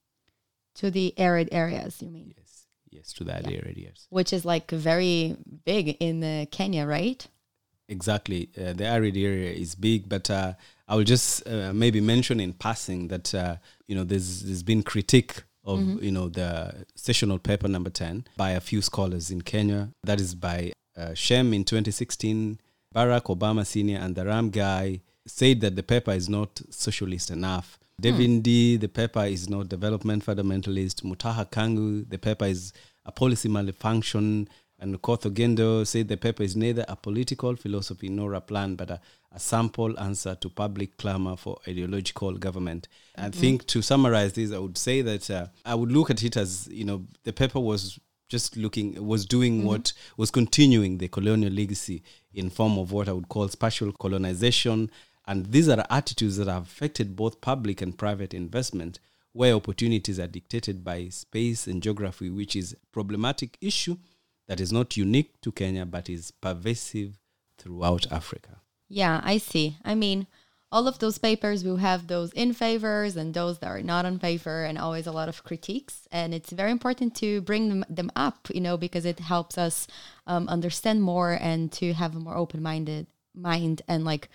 To 0.77 0.91
the 0.91 1.13
arid 1.19 1.51
areas, 1.53 2.01
you 2.01 2.09
mean? 2.09 2.33
Yes, 2.39 2.42
yes, 2.93 3.13
to 3.15 3.25
that 3.25 3.47
area. 3.47 3.75
Yes. 3.77 4.07
Which 4.11 4.33
is 4.33 4.45
like 4.45 4.71
very 4.71 5.37
big 5.65 5.97
in 6.01 6.23
uh, 6.23 6.45
Kenya, 6.51 6.87
right? 6.87 7.27
Exactly. 7.89 8.51
Uh, 8.57 8.73
the 8.73 8.87
arid 8.87 9.17
area 9.17 9.51
is 9.51 9.75
big, 9.75 10.09
but 10.09 10.31
uh, 10.31 10.55
I 10.89 10.97
will 10.97 11.05
just 11.05 11.47
uh, 11.47 11.73
maybe 11.73 12.01
mention 12.01 12.41
in 12.41 12.53
passing 12.53 13.09
that 13.09 13.35
uh, 13.35 13.57
you 13.87 13.95
know 13.95 14.05
there's 14.05 14.43
there's 14.43 14.63
been 14.63 14.83
critique 14.83 15.43
of 15.65 16.03
you 16.03 16.11
know 16.11 16.29
the 16.29 16.87
sessional 16.95 17.39
paper 17.39 17.69
number 17.69 17.91
ten 17.91 18.25
by 18.37 18.51
a 18.51 18.61
few 18.61 18.83
scholars 18.83 19.31
in 19.31 19.43
Kenya. 19.43 19.91
That 20.05 20.21
is 20.21 20.35
by 20.35 20.73
uh, 20.97 21.15
Shem 21.15 21.55
in 21.55 21.65
2016, 21.65 22.59
Barack 22.95 23.25
Obama 23.37 23.67
Senior, 23.67 23.99
and 23.99 24.15
the 24.15 24.27
Ram 24.27 24.51
guy 24.51 25.01
said 25.27 25.61
that 25.61 25.77
the 25.77 25.83
paper 25.83 26.13
is 26.13 26.29
not 26.29 26.61
socialist 26.71 27.31
enough. 27.31 27.79
David 28.01 28.31
Ndii, 28.31 28.81
the 28.81 28.89
paper 28.89 29.25
is 29.27 29.49
not 29.49 29.69
development 29.69 30.25
fundamentalist. 30.25 31.03
Mutakha 31.05 31.49
Kangu, 31.51 32.09
the 32.09 32.19
paper 32.19 32.47
is 32.47 32.73
a 33.05 33.13
policy 33.13 33.49
malfunction. 33.49 34.49
And 34.81 35.01
Okoth 35.01 35.31
Ogendo 35.31 35.87
said 35.87 36.09
the 36.09 36.17
paper 36.17 36.43
is 36.43 36.57
neither 36.57 36.85
a 36.89 36.97
political 36.97 37.55
philosophy 37.55 38.09
nor 38.09 38.35
a 38.35 38.41
plan, 38.41 38.75
but 38.75 38.91
a, 38.91 39.01
a 39.31 39.39
sample 39.39 39.97
answer 40.01 40.35
to 40.35 40.49
public 40.49 40.97
clamor 40.97 41.37
for 41.37 41.59
ideological 41.69 42.33
government. 42.33 42.89
I 43.17 43.31
think 43.31 43.65
to 43.69 43.81
summarize 43.83 44.33
this, 44.33 44.51
I 44.51 44.59
would 44.59 44.77
say 44.77 45.01
that 45.03 45.31
uh, 45.31 45.47
I 45.65 45.77
would 45.77 45.93
look 45.93 46.11
at 46.11 46.25
it 46.25 46.37
as, 46.37 46.67
you 46.69 46.85
know, 46.85 47.07
the 47.23 47.33
paper 47.33 47.61
was 47.61 48.01
just 48.29 48.57
looking, 48.57 49.07
was 49.07 49.25
doing 49.25 49.65
what 49.65 49.93
was 50.17 50.33
continuing 50.33 50.99
the 50.99 51.07
colonial 51.07 51.53
legacy 51.53 52.03
in 52.35 52.51
form 52.51 52.77
of 52.77 52.91
what 52.91 53.09
I 53.09 53.13
would 53.13 53.29
call 53.29 53.47
spatial 53.49 53.93
colonization. 53.93 54.91
And 55.27 55.47
these 55.47 55.69
are 55.69 55.85
attitudes 55.89 56.37
that 56.37 56.49
have 56.49 56.65
affected 56.65 57.17
both 57.17 57.41
public 57.41 57.81
and 57.81 57.97
private 57.97 58.35
investment, 58.35 58.99
where 59.33 59.55
opportunities 59.55 60.19
are 60.19 60.27
dictated 60.27 60.85
by 60.85 61.09
space 61.09 61.67
and 61.67 61.83
geography, 61.83 62.29
which 62.29 62.57
is 62.57 62.73
a 62.73 62.77
problematic 62.93 63.57
issue 63.61 63.97
that 64.49 64.61
is 64.61 64.73
not 64.73 64.97
unique 64.97 65.41
to 65.41 65.53
Kenya, 65.53 65.87
but 65.87 66.11
is 66.11 66.33
pervasive 66.33 67.19
throughout 67.57 68.11
Africa. 68.11 68.61
Yeah, 68.89 69.21
I 69.25 69.39
see. 69.39 69.77
I 69.85 69.95
mean, 69.95 70.27
all 70.71 70.89
of 70.89 70.99
those 70.99 71.19
papers 71.19 71.65
will 71.65 71.77
have 71.77 72.07
those 72.07 72.33
in 72.33 72.53
favors 72.53 73.17
and 73.17 73.33
those 73.33 73.59
that 73.61 73.69
are 73.69 73.83
not 73.83 74.05
in 74.05 74.19
favor, 74.19 74.65
and 74.65 74.77
always 74.77 75.07
a 75.07 75.13
lot 75.13 75.29
of 75.29 75.45
critiques. 75.45 76.09
And 76.11 76.35
it's 76.35 76.51
very 76.51 76.71
important 76.71 77.15
to 77.17 77.43
bring 77.43 77.69
them, 77.69 77.85
them 77.89 78.11
up, 78.17 78.49
you 78.53 78.61
know, 78.61 78.77
because 78.77 79.05
it 79.05 79.21
helps 79.21 79.57
us 79.57 79.87
um, 80.27 80.49
understand 80.49 81.03
more 81.03 81.39
and 81.41 81.71
to 81.73 81.93
have 81.93 82.17
a 82.17 82.21
more 82.21 82.37
open 82.37 82.63
minded 82.63 83.07
mind 83.35 83.83
and 83.89 84.05
like 84.05 84.29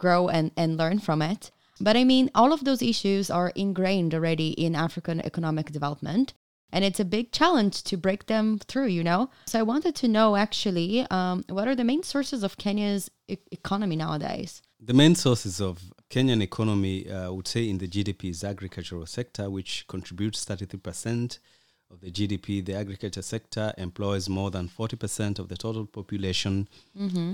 grow 0.00 0.28
and, 0.28 0.50
and 0.56 0.76
learn 0.76 0.98
from 0.98 1.22
it. 1.22 1.52
But 1.80 1.96
I 1.96 2.04
mean, 2.04 2.30
all 2.34 2.52
of 2.52 2.64
those 2.64 2.82
issues 2.82 3.30
are 3.30 3.50
ingrained 3.54 4.12
already 4.14 4.50
in 4.50 4.74
African 4.74 5.20
economic 5.20 5.70
development. 5.70 6.34
And 6.72 6.84
it's 6.84 7.00
a 7.00 7.04
big 7.04 7.32
challenge 7.32 7.82
to 7.84 7.96
break 7.96 8.26
them 8.26 8.58
through, 8.58 8.86
you 8.86 9.02
know? 9.02 9.30
So 9.46 9.58
I 9.58 9.62
wanted 9.62 9.94
to 9.96 10.08
know 10.08 10.36
actually, 10.36 11.06
um, 11.10 11.44
what 11.48 11.66
are 11.66 11.74
the 11.74 11.84
main 11.84 12.02
sources 12.02 12.44
of 12.44 12.56
Kenya's 12.58 13.10
e- 13.28 13.38
economy 13.50 13.96
nowadays? 13.96 14.62
The 14.78 14.94
main 14.94 15.14
sources 15.16 15.60
of 15.60 15.92
Kenyan 16.10 16.42
economy, 16.42 17.10
uh, 17.10 17.26
I 17.26 17.30
would 17.30 17.48
say, 17.48 17.68
in 17.68 17.78
the 17.78 17.88
GDP 17.88 18.30
is 18.30 18.44
agricultural 18.44 19.06
sector, 19.06 19.50
which 19.50 19.84
contributes 19.88 20.44
33% 20.44 21.38
of 21.90 22.00
the 22.00 22.10
GDP. 22.10 22.64
The 22.64 22.74
agriculture 22.74 23.22
sector 23.22 23.72
employs 23.76 24.28
more 24.28 24.50
than 24.50 24.68
40% 24.68 25.38
of 25.38 25.48
the 25.48 25.56
total 25.56 25.86
population, 25.86 26.68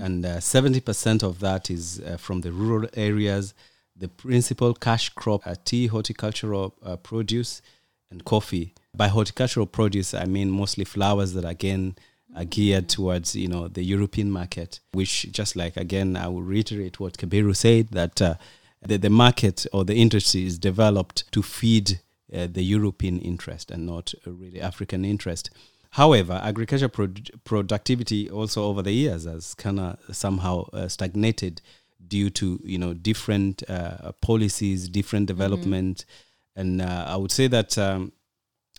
and 0.02 0.24
uh, 0.24 0.36
70% 0.38 1.22
of 1.22 1.40
that 1.40 1.70
is 1.70 2.00
uh, 2.00 2.16
from 2.16 2.40
the 2.40 2.52
rural 2.52 2.88
areas. 2.94 3.54
The 3.98 4.08
principal 4.08 4.74
cash 4.74 5.08
crop 5.10 5.46
are 5.46 5.56
tea, 5.56 5.86
horticultural 5.86 6.74
uh, 6.82 6.96
produce, 6.96 7.62
and 8.10 8.24
coffee. 8.24 8.74
By 8.94 9.08
horticultural 9.08 9.66
produce, 9.66 10.14
I 10.14 10.24
mean 10.24 10.50
mostly 10.50 10.84
flowers 10.84 11.32
that 11.34 11.44
again 11.44 11.96
are 12.34 12.44
geared 12.44 12.88
towards 12.88 13.34
you 13.34 13.48
know 13.48 13.68
the 13.68 13.82
European 13.82 14.30
market. 14.30 14.80
Which 14.92 15.30
just 15.32 15.56
like 15.56 15.76
again, 15.76 16.16
I 16.16 16.28
will 16.28 16.42
reiterate 16.42 17.00
what 17.00 17.18
Kabiru 17.18 17.54
said 17.54 17.88
that 17.88 18.22
uh, 18.22 18.34
the 18.80 18.96
the 18.98 19.10
market 19.10 19.66
or 19.72 19.84
the 19.84 19.96
industry 19.96 20.46
is 20.46 20.58
developed 20.58 21.30
to 21.32 21.42
feed 21.42 22.00
uh, 22.34 22.46
the 22.50 22.62
European 22.62 23.18
interest 23.20 23.70
and 23.70 23.86
not 23.86 24.14
uh, 24.26 24.32
really 24.32 24.60
African 24.60 25.04
interest. 25.04 25.50
However, 25.90 26.40
agriculture 26.42 26.88
prod- 26.88 27.30
productivity 27.44 28.28
also 28.28 28.64
over 28.64 28.82
the 28.82 28.92
years 28.92 29.24
has 29.24 29.54
kind 29.54 29.80
of 29.80 29.98
somehow 30.14 30.68
uh, 30.72 30.88
stagnated 30.88 31.62
due 32.06 32.30
to 32.30 32.60
you 32.64 32.78
know 32.78 32.94
different 32.94 33.62
uh, 33.68 34.12
policies, 34.20 34.88
different 34.88 35.26
development, 35.26 36.04
and 36.54 36.82
uh, 36.82 37.04
I 37.08 37.16
would 37.16 37.32
say 37.32 37.46
that 37.48 37.78
um, 37.78 38.12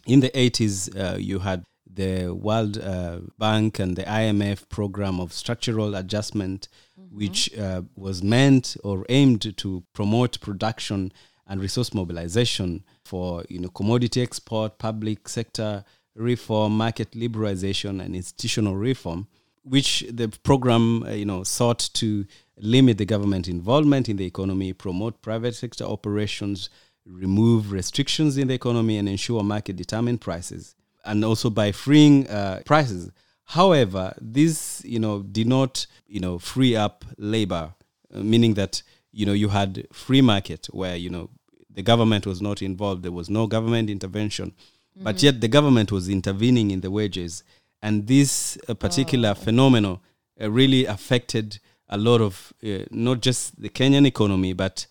in 0.06 0.20
the 0.20 0.30
80s 0.30 0.96
uh, 0.96 1.18
you 1.18 1.40
had 1.40 1.64
the 1.92 2.30
World 2.30 2.78
uh, 2.78 3.20
Bank 3.38 3.80
and 3.80 3.96
the 3.96 4.04
IMF 4.04 4.70
program 4.70 5.20
of 5.20 5.34
structural 5.34 5.96
adjustment, 5.96 6.68
which 6.96 7.56
uh, 7.58 7.82
was 7.96 8.22
meant 8.22 8.78
or 8.84 9.06
aimed 9.10 9.58
to 9.58 9.84
promote 9.94 10.40
production 10.40 11.12
and 11.48 11.62
resource 11.62 11.94
mobilization 11.94 12.84
for 13.04 13.44
you 13.50 13.60
know 13.60 13.70
commodity 13.70 14.22
export, 14.22 14.78
public 14.78 15.28
sector 15.30 15.84
reform, 16.16 16.78
market 16.78 17.12
liberalization, 17.12 18.04
and 18.04 18.16
institutional 18.16 18.76
reform. 18.76 19.28
Which 19.64 20.06
the 20.10 20.30
program 20.44 21.04
uh, 21.04 21.12
you 21.12 21.26
know 21.26 21.44
sought 21.44 21.90
to 21.96 22.26
limit 22.58 22.98
the 22.98 23.06
government 23.06 23.48
involvement 23.48 24.10
in 24.10 24.18
the 24.18 24.26
economy, 24.26 24.74
promote 24.74 25.22
private 25.22 25.56
sector 25.56 25.84
operations, 25.84 26.70
remove 27.06 27.72
restrictions 27.72 28.38
in 28.38 28.48
the 28.48 28.54
economy, 28.54 28.98
and 28.98 29.10
ensure 29.10 29.44
market 29.44 29.76
determined 29.76 30.22
prices 30.22 30.76
and 31.08 31.24
also 31.26 31.50
by 31.50 31.72
freeing 31.72 32.28
uh, 32.28 32.62
prices. 32.66 33.12
However, 33.46 34.14
this 34.20 34.84
you 34.86 35.00
know 35.00 35.24
did 35.24 35.48
not 35.48 35.88
you 36.08 36.20
know 36.20 36.38
free 36.38 36.76
up 36.76 37.06
labor, 37.18 37.74
uh, 38.14 38.20
meaning 38.20 38.54
that 38.56 38.84
you 39.18 39.26
know 39.26 39.34
you 39.34 39.50
had 39.50 39.88
free 39.92 40.22
market 40.22 40.68
where 40.72 40.96
you 40.96 41.10
know 41.10 41.30
the 41.72 41.82
government 41.82 42.26
was 42.26 42.40
not 42.42 42.62
involved. 42.62 43.02
There 43.04 43.12
was 43.12 43.30
no 43.30 43.48
government 43.48 43.90
intervention, 43.90 44.54
but 44.96 45.22
yet 45.24 45.42
the 45.42 45.48
government 45.48 45.92
was 45.92 46.08
intervening 46.08 46.72
in 46.72 46.82
the 46.82 46.92
wages, 46.92 47.44
and 47.82 48.06
this 48.08 48.58
uh, 48.68 48.76
particular 48.76 49.34
phenomenon 49.34 50.00
uh, 50.40 50.52
really 50.52 50.86
affected 50.86 51.60
a 51.90 51.98
lot 51.98 52.22
of 52.22 52.54
uh, 52.64 52.86
not 52.92 53.22
just 53.22 53.60
the 53.60 53.70
Kenyan 53.70 54.06
economy, 54.06 54.54
but 54.54 54.86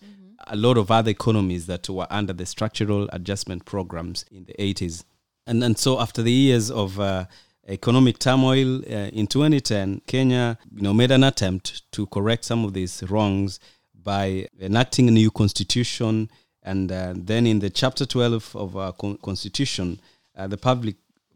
a 0.47 0.55
lot 0.55 0.77
of 0.77 0.91
other 0.91 1.11
economies 1.11 1.65
that 1.67 1.89
were 1.89 2.07
under 2.09 2.33
the 2.33 2.45
structural 2.45 3.07
adjustment 3.13 3.63
programs 3.65 4.25
in 4.31 4.45
the 4.45 4.53
80s. 4.59 5.03
And, 5.45 5.63
and 5.63 5.77
so 5.77 5.99
after 5.99 6.21
the 6.21 6.31
years 6.31 6.71
of 6.71 6.99
uh, 6.99 7.25
economic 7.67 8.19
turmoil 8.19 8.77
uh, 8.85 9.09
in 9.11 9.27
2010, 9.27 10.01
Kenya 10.07 10.57
you 10.73 10.81
know, 10.81 10.93
made 10.93 11.11
an 11.11 11.23
attempt 11.23 11.89
to 11.91 12.05
correct 12.07 12.45
some 12.45 12.65
of 12.65 12.73
these 12.73 13.03
wrongs 13.09 13.59
by 14.07 14.47
enacting 14.61 15.09
a 15.09 15.11
new 15.11 15.29
constitution. 15.29 16.31
And 16.63 16.89
uh, 16.89 17.13
then 17.13 17.45
in 17.45 17.59
the 17.59 17.69
chapter 17.69 18.05
12 18.05 18.55
of 18.55 18.77
our 18.77 18.93
con- 18.93 19.17
constitution, 19.21 19.99
uh, 20.37 20.47
the 20.47 20.55
public 20.55 20.95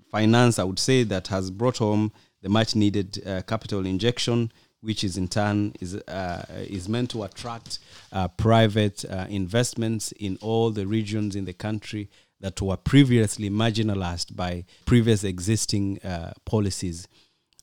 finance, 0.10 0.58
I 0.58 0.64
would 0.64 0.80
say, 0.80 1.04
that 1.04 1.28
has 1.28 1.52
brought 1.52 1.80
home 1.80 2.14
the 2.42 2.48
much 2.48 2.74
needed 2.74 3.22
uh, 3.28 3.42
capital 3.42 3.86
injection, 3.86 4.54
which 4.80 5.04
is 5.04 5.18
in 5.18 5.28
turn 5.28 5.74
is 5.82 5.96
uh, 5.96 6.46
is 6.78 6.88
meant 6.88 7.10
to 7.12 7.24
attract 7.24 7.80
uh, 8.14 8.30
private 8.30 9.04
uh, 9.04 9.26
investments 9.30 10.14
in 10.14 10.38
all 10.42 10.72
the 10.72 10.88
regions 10.88 11.36
in 11.36 11.44
the 11.44 11.54
country 11.54 12.10
that 12.40 12.62
were 12.62 12.78
previously 12.78 13.50
marginalized 13.50 14.34
by 14.36 14.64
previous 14.86 15.26
existing 15.26 16.00
policies. 16.46 17.08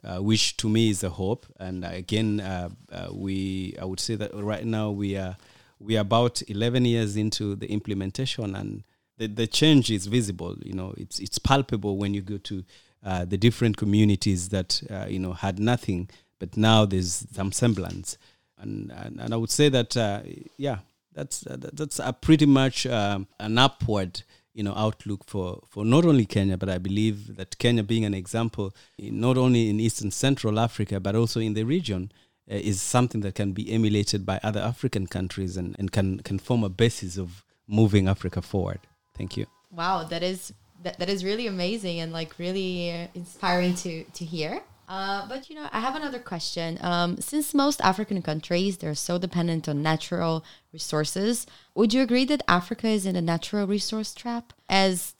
Uh, 0.04 0.18
which 0.18 0.56
to 0.56 0.68
me 0.68 0.90
is 0.90 1.02
a 1.02 1.10
hope, 1.10 1.44
and 1.58 1.84
again, 1.84 2.38
uh, 2.38 2.68
uh, 2.92 3.08
we 3.12 3.74
I 3.82 3.84
would 3.84 3.98
say 3.98 4.14
that 4.14 4.30
right 4.32 4.64
now 4.64 4.92
we 4.92 5.16
are 5.16 5.36
we 5.80 5.96
are 5.96 6.02
about 6.02 6.40
11 6.48 6.84
years 6.84 7.16
into 7.16 7.56
the 7.56 7.66
implementation, 7.66 8.54
and 8.54 8.84
the, 9.16 9.26
the 9.26 9.48
change 9.48 9.90
is 9.90 10.06
visible. 10.06 10.56
You 10.62 10.74
know, 10.74 10.94
it's 10.96 11.18
it's 11.18 11.38
palpable 11.38 11.96
when 11.96 12.14
you 12.14 12.20
go 12.20 12.38
to 12.38 12.64
uh, 13.04 13.24
the 13.24 13.36
different 13.36 13.76
communities 13.76 14.50
that 14.50 14.80
uh, 14.88 15.06
you 15.08 15.18
know 15.18 15.32
had 15.32 15.58
nothing, 15.58 16.08
but 16.38 16.56
now 16.56 16.84
there's 16.84 17.26
some 17.32 17.50
semblance, 17.50 18.18
and 18.56 18.92
and, 18.92 19.20
and 19.20 19.34
I 19.34 19.36
would 19.36 19.50
say 19.50 19.68
that 19.68 19.96
uh, 19.96 20.22
yeah, 20.56 20.78
that's 21.12 21.40
that's 21.48 21.98
a 21.98 22.12
pretty 22.12 22.46
much 22.46 22.86
um, 22.86 23.26
an 23.40 23.58
upward 23.58 24.22
you 24.58 24.64
know 24.64 24.74
outlook 24.76 25.22
for 25.32 25.46
for 25.72 25.84
not 25.84 26.04
only 26.04 26.26
Kenya, 26.26 26.56
but 26.62 26.68
I 26.68 26.78
believe 26.88 27.36
that 27.36 27.58
Kenya 27.58 27.84
being 27.92 28.04
an 28.04 28.14
example, 28.22 28.66
not 28.98 29.36
only 29.44 29.70
in 29.70 29.80
Eastern 29.86 30.10
Central 30.10 30.58
Africa, 30.58 30.96
but 31.06 31.14
also 31.14 31.38
in 31.40 31.54
the 31.54 31.64
region. 31.76 32.02
Uh, 32.50 32.54
is 32.54 32.80
something 32.80 33.20
that 33.20 33.34
can 33.34 33.52
be 33.52 33.70
emulated 33.70 34.24
by 34.24 34.40
other 34.42 34.62
African 34.72 35.06
countries 35.06 35.58
and, 35.58 35.76
and 35.78 35.92
can, 35.92 36.18
can 36.20 36.38
form 36.38 36.64
a 36.64 36.70
basis 36.70 37.18
of 37.18 37.44
moving 37.66 38.08
Africa 38.08 38.40
forward. 38.40 38.80
Thank 39.18 39.36
you. 39.36 39.44
Wow, 39.70 40.04
that 40.04 40.22
is 40.22 40.54
that, 40.82 40.98
that 40.98 41.10
is 41.10 41.22
really 41.24 41.46
amazing 41.46 42.00
and 42.00 42.10
like 42.10 42.38
really 42.38 42.88
inspiring 43.14 43.74
to 43.84 44.04
to 44.04 44.24
hear. 44.24 44.62
Uh, 44.88 45.28
but 45.28 45.50
you 45.50 45.54
know, 45.54 45.68
I 45.70 45.80
have 45.80 45.96
another 45.96 46.18
question. 46.18 46.78
Um, 46.80 47.18
since 47.18 47.52
most 47.52 47.80
African 47.82 48.22
countries 48.22 48.78
they're 48.78 48.94
so 48.94 49.18
dependent 49.18 49.68
on 49.68 49.82
natural 49.82 50.44
resources, 50.72 51.46
would 51.74 51.92
you 51.92 52.00
agree 52.00 52.24
that 52.24 52.42
Africa 52.48 52.88
is 52.88 53.04
in 53.04 53.14
a 53.14 53.20
natural 53.20 53.66
resource 53.66 54.14
trap? 54.14 54.54
As 54.68 55.14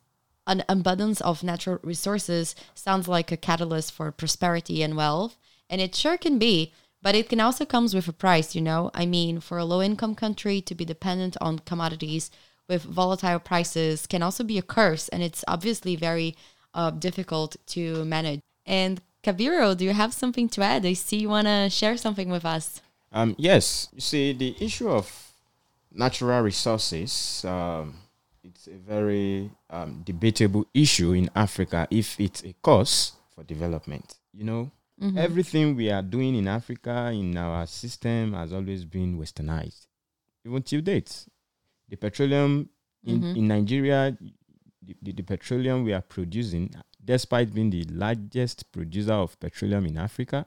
an 0.46 0.64
abundance 0.70 1.20
of 1.20 1.44
natural 1.44 1.78
resources 1.83 2.54
sounds 2.74 3.07
like 3.07 3.31
a 3.31 3.37
catalyst 3.37 3.92
for 3.92 4.11
prosperity 4.11 4.83
and 4.83 4.96
wealth, 4.96 5.37
and 5.68 5.83
it 5.83 5.94
sure 5.94 6.16
can 6.16 6.38
be. 6.38 6.72
But 7.00 7.14
it 7.14 7.28
can 7.28 7.38
also 7.38 7.64
comes 7.64 7.94
with 7.94 8.09
a 8.09 8.12
price, 8.12 8.57
you 8.57 8.62
know. 8.62 8.90
I 8.92 9.07
mean, 9.07 9.38
for 9.38 9.59
a 9.59 9.64
low-income 9.64 10.16
country 10.16 10.61
to 10.62 10.74
be 10.74 10.85
dependent 10.85 11.37
on 11.40 11.61
commodities 11.61 12.31
with 12.68 12.83
volatile 12.83 13.38
prices 13.38 14.07
can 14.07 14.22
also 14.22 14.42
be 14.42 14.59
a 14.59 14.62
curse, 14.62 15.09
and 15.09 15.22
it's 15.22 15.44
obviously 15.46 15.94
very 15.94 16.35
uh, 16.74 16.90
difficult 16.90 17.57
to 17.66 18.04
manage. 18.04 18.40
And 18.66 19.00
Kabiro, 19.22 19.76
do 19.76 19.85
you 19.85 19.92
have 19.92 20.12
something 20.14 20.48
to 20.50 20.62
add? 20.62 20.87
I 20.87 20.92
see 20.92 21.18
you 21.18 21.28
want 21.28 21.46
to 21.46 21.68
share 21.70 21.96
something 21.96 22.31
with 22.31 22.44
us. 22.44 22.81
Um, 23.12 23.35
yes, 23.38 23.88
you 23.92 24.00
see, 24.00 24.33
the 24.33 24.54
issue 24.61 24.88
of 24.88 25.11
natural 25.92 26.40
resources, 26.42 27.44
um, 27.44 27.94
it's 28.44 28.66
a 28.68 28.76
very 28.76 29.50
um, 29.70 30.02
debatable 30.04 30.66
issue 30.72 31.12
in 31.12 31.28
Africa 31.35 31.88
if 31.90 32.18
it's 32.20 32.44
a 32.44 32.54
cause 32.62 33.12
for 33.35 33.42
development. 33.44 34.14
you 34.35 34.44
know, 34.44 34.70
Mhm. 35.02 35.16
everything 35.16 35.74
we 35.74 35.90
are 35.90 36.02
doing 36.02 36.37
in 36.37 36.46
Africa 36.46 37.11
in 37.12 37.37
our 37.37 37.66
system 37.66 38.35
has 38.35 38.52
always 38.52 38.85
been 38.85 39.18
westernized, 39.18 39.87
even 40.46 40.62
till 40.62 40.81
date. 40.81 41.26
The 41.88 41.96
petroleum 41.96 42.68
in, 43.04 43.20
Mhm. 43.22 43.37
in 43.37 43.48
Nigeria, 43.48 44.16
the, 44.81 44.94
the, 45.02 45.12
the 45.12 45.22
petroleum 45.22 45.83
we 45.83 45.92
are 45.92 46.02
producing, 46.02 46.72
despite 47.04 47.54
being 47.54 47.70
the 47.70 47.84
largest 47.84 48.70
producer 48.72 49.12
of 49.12 49.38
petroleum 49.40 49.87
in 49.87 49.98
Africa, 49.98 50.46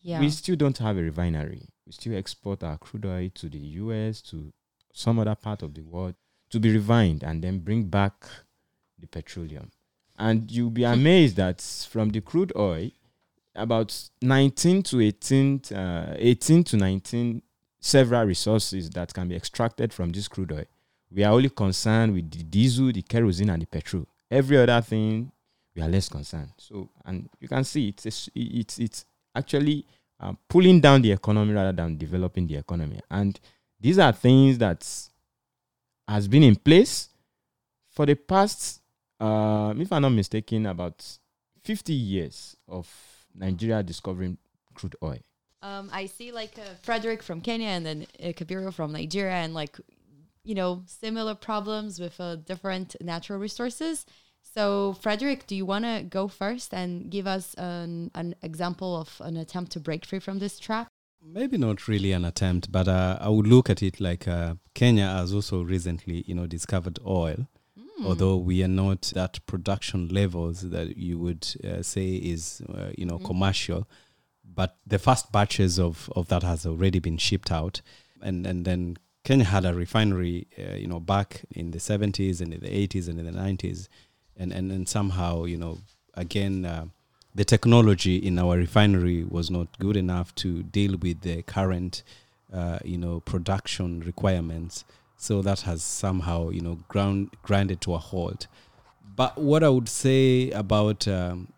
yeah. 0.00 0.20
we 0.20 0.30
still 0.30 0.56
don't 0.56 0.78
have 0.78 0.96
a 0.96 1.02
refinery. 1.02 1.68
We 1.86 1.92
still 1.92 2.16
export 2.16 2.62
our 2.62 2.78
crude 2.78 3.06
oil 3.06 3.28
to 3.34 3.48
the 3.48 3.58
US, 3.58 4.20
to 4.22 4.52
some 4.92 5.18
other 5.18 5.34
part 5.34 5.62
of 5.62 5.74
the 5.74 5.82
world, 5.82 6.14
to 6.50 6.60
be 6.60 6.72
refined 6.72 7.22
and 7.22 7.42
then 7.42 7.58
bring 7.58 7.84
back 7.84 8.26
the 8.98 9.06
petroleum. 9.06 9.70
And 10.18 10.50
you'll 10.50 10.70
be 10.70 10.84
amazed 10.84 11.36
that 11.36 11.60
from 11.88 12.10
the 12.10 12.20
crude 12.20 12.52
oil, 12.56 12.90
about 13.54 14.08
19 14.22 14.82
to 14.84 15.00
18, 15.00 15.62
uh, 15.74 16.14
18 16.16 16.64
to 16.64 16.76
19 16.76 17.42
several 17.80 18.24
resources 18.24 18.90
that 18.90 19.14
can 19.14 19.28
be 19.28 19.36
extracted 19.36 19.92
from 19.92 20.10
this 20.10 20.28
crude 20.28 20.52
oil. 20.52 20.64
We 21.10 21.24
are 21.24 21.32
only 21.32 21.48
concerned 21.48 22.12
with 22.14 22.30
the 22.30 22.42
diesel, 22.42 22.92
the 22.92 23.02
kerosene, 23.02 23.50
and 23.50 23.62
the 23.62 23.66
petrol. 23.66 24.06
Every 24.30 24.58
other 24.58 24.80
thing, 24.82 25.32
we 25.78 25.84
are 25.84 25.88
less 25.88 26.08
concerned. 26.08 26.50
So, 26.56 26.88
and 27.04 27.28
you 27.40 27.46
can 27.46 27.62
see 27.62 27.88
it's 27.88 28.28
it's 28.34 28.78
it's 28.78 29.04
actually 29.34 29.86
uh, 30.18 30.32
pulling 30.48 30.80
down 30.80 31.02
the 31.02 31.12
economy 31.12 31.52
rather 31.52 31.72
than 31.72 31.96
developing 31.96 32.48
the 32.48 32.56
economy. 32.56 33.00
And 33.08 33.38
these 33.80 33.98
are 34.00 34.12
things 34.12 34.58
that 34.58 34.84
has 36.08 36.26
been 36.26 36.42
in 36.42 36.56
place 36.56 37.10
for 37.90 38.06
the 38.06 38.16
past, 38.16 38.80
uh, 39.20 39.72
if 39.78 39.92
I'm 39.92 40.02
not 40.02 40.10
mistaken, 40.10 40.66
about 40.66 41.04
50 41.62 41.92
years 41.92 42.56
of 42.66 42.88
Nigeria 43.34 43.82
discovering 43.84 44.36
crude 44.74 44.96
oil. 45.00 45.18
Um, 45.62 45.90
I 45.92 46.06
see 46.06 46.32
like 46.32 46.58
uh, 46.58 46.74
Frederick 46.82 47.22
from 47.22 47.40
Kenya 47.40 47.68
and 47.68 47.86
then 47.86 48.06
uh, 48.20 48.26
Kabiru 48.28 48.72
from 48.72 48.92
Nigeria, 48.92 49.34
and 49.34 49.54
like, 49.54 49.76
you 50.42 50.56
know, 50.56 50.82
similar 50.86 51.36
problems 51.36 52.00
with 52.00 52.20
uh, 52.20 52.36
different 52.36 52.96
natural 53.00 53.38
resources. 53.38 54.06
So, 54.42 54.94
Frederick, 55.00 55.46
do 55.46 55.54
you 55.54 55.66
want 55.66 55.84
to 55.84 56.02
go 56.02 56.26
first 56.28 56.74
and 56.74 57.10
give 57.10 57.26
us 57.26 57.54
an, 57.54 58.10
an 58.14 58.34
example 58.42 58.96
of 58.96 59.20
an 59.24 59.36
attempt 59.36 59.72
to 59.72 59.80
break 59.80 60.04
free 60.04 60.18
from 60.18 60.38
this 60.38 60.58
trap? 60.58 60.88
Maybe 61.22 61.58
not 61.58 61.88
really 61.88 62.12
an 62.12 62.24
attempt, 62.24 62.72
but 62.72 62.88
uh, 62.88 63.18
I 63.20 63.28
would 63.28 63.46
look 63.46 63.68
at 63.70 63.82
it 63.82 64.00
like 64.00 64.26
uh, 64.26 64.54
Kenya 64.74 65.06
has 65.06 65.32
also 65.34 65.62
recently, 65.62 66.24
you 66.26 66.34
know, 66.34 66.46
discovered 66.46 66.98
oil. 67.06 67.48
Although 68.04 68.36
we 68.36 68.62
are 68.62 68.68
not 68.68 69.12
at 69.16 69.44
production 69.46 70.06
levels 70.08 70.60
that 70.70 70.96
you 70.96 71.18
would 71.18 71.48
uh, 71.64 71.82
say 71.82 72.14
is, 72.14 72.62
uh, 72.72 72.90
you 72.96 73.04
know, 73.04 73.18
commercial, 73.18 73.88
but 74.44 74.76
the 74.86 75.00
first 75.00 75.32
batches 75.32 75.80
of, 75.80 76.08
of 76.14 76.28
that 76.28 76.44
has 76.44 76.64
already 76.64 77.00
been 77.00 77.18
shipped 77.18 77.50
out, 77.50 77.82
and 78.22 78.46
and 78.46 78.64
then 78.64 78.98
Kenya 79.24 79.46
had 79.46 79.64
a 79.64 79.74
refinery, 79.74 80.46
uh, 80.56 80.76
you 80.76 80.86
know, 80.86 81.00
back 81.00 81.42
in 81.50 81.72
the 81.72 81.80
seventies 81.80 82.40
and 82.40 82.54
in 82.54 82.60
the 82.60 82.72
eighties 82.72 83.08
and 83.08 83.18
in 83.18 83.26
the 83.26 83.32
nineties, 83.32 83.88
and 84.38 84.52
and 84.52 84.72
and 84.72 84.88
somehow, 84.88 85.44
you 85.44 85.56
know, 85.56 85.78
again. 86.14 86.64
Uh, 86.64 86.86
the 87.34 87.44
technology 87.44 88.16
in 88.16 88.36
our 88.36 88.56
refinery 88.56 89.22
was 89.22 89.48
not 89.48 89.78
good 89.78 89.96
enough 89.96 90.34
to 90.34 90.64
deal 90.64 90.96
with 90.96 91.20
the 91.20 91.42
current, 91.42 92.02
uh, 92.52 92.80
you 92.84 92.98
know, 92.98 93.20
production 93.20 94.00
requirements. 94.00 94.84
So 95.16 95.42
that 95.42 95.60
has 95.60 95.82
somehow, 95.82 96.48
you 96.48 96.60
know, 96.60 96.78
ground 96.88 97.30
grinded 97.42 97.80
to 97.82 97.94
a 97.94 97.98
halt. 97.98 98.48
But 99.14 99.38
what 99.38 99.62
I 99.62 99.68
would 99.68 99.88
say 99.88 100.50
about 100.50 101.06
um, 101.06 101.52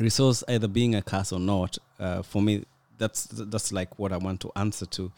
resource 0.00 0.42
either 0.48 0.66
being 0.66 0.96
a 0.96 1.02
curse 1.02 1.32
or 1.32 1.40
not, 1.40 1.78
uh, 2.00 2.22
for 2.22 2.42
me, 2.42 2.64
that's 2.98 3.24
that's 3.30 3.72
like 3.72 3.98
what 3.98 4.12
I 4.12 4.16
want 4.16 4.40
to 4.40 4.52
answer 4.56 4.86
to. 4.86 5.12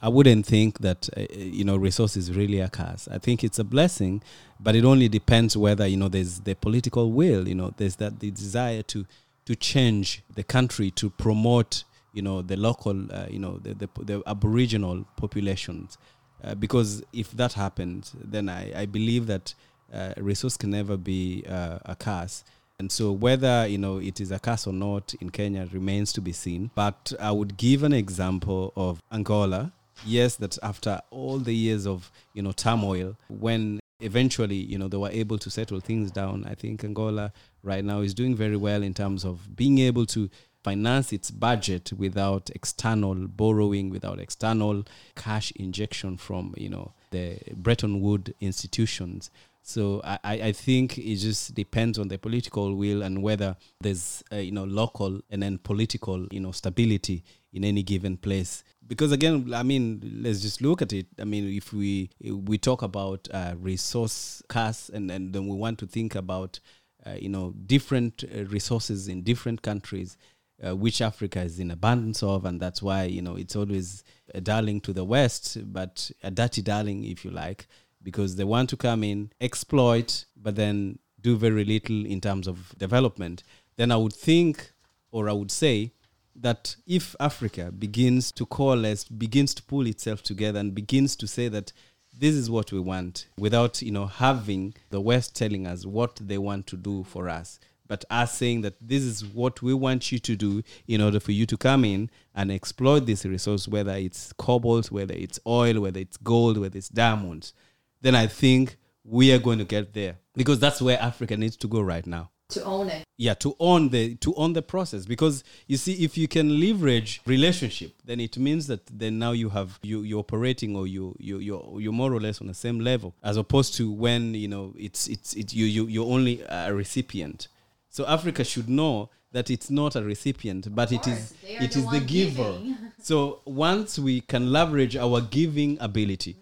I 0.00 0.08
wouldn't 0.08 0.44
think 0.44 0.80
that 0.80 1.08
uh, 1.16 1.22
you 1.30 1.64
know 1.64 1.76
resource 1.76 2.16
is 2.16 2.30
really 2.32 2.60
a 2.60 2.68
curse. 2.68 3.08
I 3.10 3.18
think 3.18 3.42
it's 3.42 3.58
a 3.58 3.64
blessing, 3.64 4.22
but 4.60 4.76
it 4.76 4.84
only 4.84 5.08
depends 5.08 5.56
whether 5.56 5.86
you 5.86 5.96
know 5.96 6.08
there's 6.08 6.40
the 6.40 6.54
political 6.54 7.12
will. 7.12 7.48
You 7.48 7.54
know, 7.54 7.72
there's 7.76 7.96
that 7.96 8.20
the 8.20 8.30
desire 8.30 8.82
to 8.82 9.06
to 9.46 9.56
change 9.56 10.22
the 10.34 10.42
country 10.42 10.90
to 10.92 11.08
promote 11.10 11.84
you 12.12 12.22
know 12.22 12.42
the 12.42 12.56
local 12.56 13.10
uh, 13.12 13.26
you 13.30 13.38
know 13.38 13.58
the, 13.58 13.74
the 13.74 13.88
the 14.02 14.22
aboriginal 14.26 15.06
populations. 15.16 15.98
Uh, 16.44 16.54
because 16.54 17.02
if 17.14 17.30
that 17.30 17.54
happens, 17.54 18.14
then 18.22 18.48
I, 18.50 18.82
I 18.82 18.86
believe 18.86 19.26
that 19.26 19.54
uh, 19.92 20.12
resource 20.18 20.56
can 20.56 20.70
never 20.70 20.96
be 20.98 21.44
uh, 21.48 21.78
a 21.86 21.96
curse. 21.96 22.44
And 22.78 22.92
so, 22.92 23.10
whether 23.10 23.66
you 23.66 23.78
know 23.78 23.98
it 23.98 24.20
is 24.20 24.30
a 24.30 24.38
curse 24.38 24.66
or 24.66 24.72
not 24.72 25.14
in 25.20 25.30
Kenya 25.30 25.66
remains 25.72 26.12
to 26.12 26.20
be 26.20 26.32
seen. 26.32 26.70
But 26.74 27.14
I 27.18 27.32
would 27.32 27.56
give 27.56 27.82
an 27.82 27.94
example 27.94 28.72
of 28.76 29.00
Angola. 29.10 29.72
Yes, 30.04 30.36
that 30.36 30.58
after 30.62 31.00
all 31.10 31.38
the 31.38 31.54
years 31.54 31.86
of 31.86 32.10
you 32.34 32.42
know 32.42 32.52
turmoil, 32.52 33.16
when 33.28 33.80
eventually 34.00 34.56
you 34.56 34.78
know 34.78 34.88
they 34.88 34.96
were 34.96 35.10
able 35.10 35.38
to 35.38 35.50
settle 35.50 35.80
things 35.80 36.10
down, 36.10 36.44
I 36.46 36.54
think 36.54 36.84
Angola 36.84 37.32
right 37.62 37.84
now 37.84 38.00
is 38.00 38.14
doing 38.14 38.34
very 38.34 38.56
well 38.56 38.82
in 38.82 38.94
terms 38.94 39.24
of 39.24 39.56
being 39.56 39.78
able 39.78 40.06
to 40.06 40.30
finance 40.62 41.12
its 41.12 41.30
budget 41.30 41.92
without 41.96 42.50
external 42.50 43.14
borrowing, 43.14 43.88
without 43.88 44.18
external 44.18 44.84
cash 45.14 45.52
injection 45.52 46.16
from 46.16 46.54
you 46.56 46.68
know 46.68 46.92
the 47.10 47.38
Bretton 47.54 48.00
Woods 48.00 48.32
institutions. 48.40 49.30
So 49.62 50.00
I, 50.04 50.18
I 50.24 50.52
think 50.52 50.96
it 50.96 51.16
just 51.16 51.52
depends 51.54 51.98
on 51.98 52.06
the 52.06 52.18
political 52.18 52.76
will 52.76 53.02
and 53.02 53.20
whether 53.20 53.56
there's 53.80 54.22
uh, 54.32 54.36
you 54.36 54.52
know 54.52 54.64
local 54.64 55.20
and 55.30 55.42
then 55.42 55.58
political 55.58 56.26
you 56.30 56.40
know 56.40 56.52
stability 56.52 57.24
in 57.52 57.64
any 57.64 57.82
given 57.82 58.16
place. 58.16 58.62
Because 58.86 59.12
again, 59.12 59.52
I 59.54 59.62
mean, 59.62 60.20
let's 60.22 60.40
just 60.40 60.62
look 60.62 60.80
at 60.82 60.92
it. 60.92 61.06
I 61.18 61.24
mean, 61.24 61.48
if 61.52 61.72
we 61.72 62.10
we 62.22 62.58
talk 62.58 62.82
about 62.82 63.28
uh, 63.32 63.54
resource 63.58 64.42
costs 64.48 64.88
and 64.88 65.10
and 65.10 65.32
then 65.32 65.46
we 65.46 65.56
want 65.56 65.78
to 65.80 65.86
think 65.86 66.14
about 66.14 66.60
uh, 67.04 67.16
you 67.18 67.28
know 67.28 67.54
different 67.66 68.24
uh, 68.24 68.44
resources 68.44 69.08
in 69.08 69.22
different 69.22 69.62
countries 69.62 70.16
uh, 70.64 70.74
which 70.74 71.00
Africa 71.00 71.40
is 71.40 71.58
in 71.58 71.70
abundance 71.70 72.22
of, 72.22 72.44
and 72.44 72.60
that's 72.60 72.82
why 72.82 73.04
you 73.04 73.22
know 73.22 73.36
it's 73.36 73.56
always 73.56 74.04
a 74.34 74.40
darling 74.40 74.80
to 74.82 74.92
the 74.92 75.04
West, 75.04 75.58
but 75.72 76.10
a 76.22 76.30
dirty 76.30 76.62
darling, 76.62 77.04
if 77.04 77.24
you 77.24 77.30
like, 77.30 77.66
because 78.02 78.36
they 78.36 78.44
want 78.44 78.70
to 78.70 78.76
come 78.76 79.04
in, 79.04 79.30
exploit, 79.40 80.24
but 80.36 80.56
then 80.56 80.98
do 81.20 81.36
very 81.36 81.64
little 81.64 82.06
in 82.06 82.20
terms 82.20 82.46
of 82.46 82.74
development. 82.78 83.42
Then 83.76 83.92
I 83.92 83.96
would 83.96 84.12
think, 84.14 84.72
or 85.10 85.28
I 85.28 85.32
would 85.32 85.50
say, 85.50 85.92
that 86.40 86.76
if 86.86 87.16
Africa 87.18 87.72
begins 87.72 88.30
to 88.32 88.46
coalesce, 88.46 89.04
begins 89.04 89.54
to 89.54 89.62
pull 89.62 89.86
itself 89.86 90.22
together, 90.22 90.60
and 90.60 90.74
begins 90.74 91.16
to 91.16 91.26
say 91.26 91.48
that 91.48 91.72
this 92.18 92.34
is 92.34 92.50
what 92.50 92.72
we 92.72 92.80
want, 92.80 93.26
without 93.38 93.82
you 93.82 93.90
know 93.90 94.06
having 94.06 94.74
the 94.90 95.00
West 95.00 95.34
telling 95.36 95.66
us 95.66 95.84
what 95.84 96.16
they 96.16 96.38
want 96.38 96.66
to 96.68 96.76
do 96.76 97.04
for 97.04 97.28
us, 97.28 97.58
but 97.88 98.04
us 98.10 98.36
saying 98.36 98.62
that 98.62 98.74
this 98.80 99.02
is 99.02 99.24
what 99.24 99.62
we 99.62 99.74
want 99.74 100.10
you 100.10 100.18
to 100.18 100.36
do 100.36 100.62
in 100.86 101.00
order 101.00 101.20
for 101.20 101.32
you 101.32 101.46
to 101.46 101.56
come 101.56 101.84
in 101.84 102.10
and 102.34 102.50
exploit 102.50 103.00
this 103.06 103.24
resource, 103.24 103.68
whether 103.68 103.92
it's 103.92 104.32
cobalt, 104.34 104.90
whether 104.90 105.14
it's 105.14 105.38
oil, 105.46 105.80
whether 105.80 106.00
it's 106.00 106.16
gold, 106.16 106.58
whether 106.58 106.76
it's 106.76 106.88
diamonds, 106.88 107.52
then 108.00 108.14
I 108.14 108.26
think 108.26 108.76
we 109.04 109.32
are 109.32 109.38
going 109.38 109.58
to 109.58 109.64
get 109.64 109.94
there 109.94 110.16
because 110.34 110.58
that's 110.58 110.82
where 110.82 111.00
Africa 111.00 111.36
needs 111.36 111.56
to 111.58 111.68
go 111.68 111.80
right 111.80 112.06
now. 112.06 112.30
To 112.50 112.62
own 112.62 112.88
it. 112.90 113.04
Yeah, 113.16 113.34
to 113.34 113.56
own 113.58 113.88
the 113.88 114.14
to 114.16 114.32
own 114.36 114.52
the 114.52 114.62
process 114.62 115.04
because 115.04 115.42
you 115.66 115.76
see, 115.76 116.04
if 116.04 116.16
you 116.16 116.28
can 116.28 116.60
leverage 116.60 117.20
relationship, 117.26 117.94
then 118.04 118.20
it 118.20 118.38
means 118.38 118.68
that 118.68 118.86
then 118.86 119.18
now 119.18 119.32
you 119.32 119.48
have 119.48 119.80
you 119.82 120.02
you're 120.02 120.20
operating 120.20 120.76
or 120.76 120.86
you 120.86 121.16
you 121.18 121.38
you're 121.38 121.80
you're 121.80 121.92
more 121.92 122.12
or 122.12 122.20
less 122.20 122.40
on 122.40 122.46
the 122.46 122.54
same 122.54 122.78
level 122.78 123.14
as 123.24 123.36
opposed 123.36 123.74
to 123.74 123.90
when 123.90 124.34
you 124.34 124.46
know 124.46 124.72
it's 124.78 125.08
it's 125.08 125.34
it 125.34 125.52
you 125.52 125.66
you 125.66 125.86
you're 125.86 126.06
only 126.06 126.42
a 126.48 126.72
recipient. 126.72 127.48
So 127.90 128.06
Africa 128.06 128.44
should 128.44 128.68
know 128.68 129.10
that 129.32 129.50
it's 129.50 129.68
not 129.68 129.96
a 129.96 130.02
recipient, 130.02 130.72
but 130.74 130.92
it 130.92 131.06
is 131.06 131.34
it 131.42 131.72
the 131.72 131.78
is 131.80 131.90
the 131.90 132.00
giver. 132.00 132.58
so 133.02 133.40
once 133.44 133.98
we 133.98 134.20
can 134.20 134.52
leverage 134.52 134.96
our 134.96 135.20
giving 135.20 135.78
ability, 135.80 136.36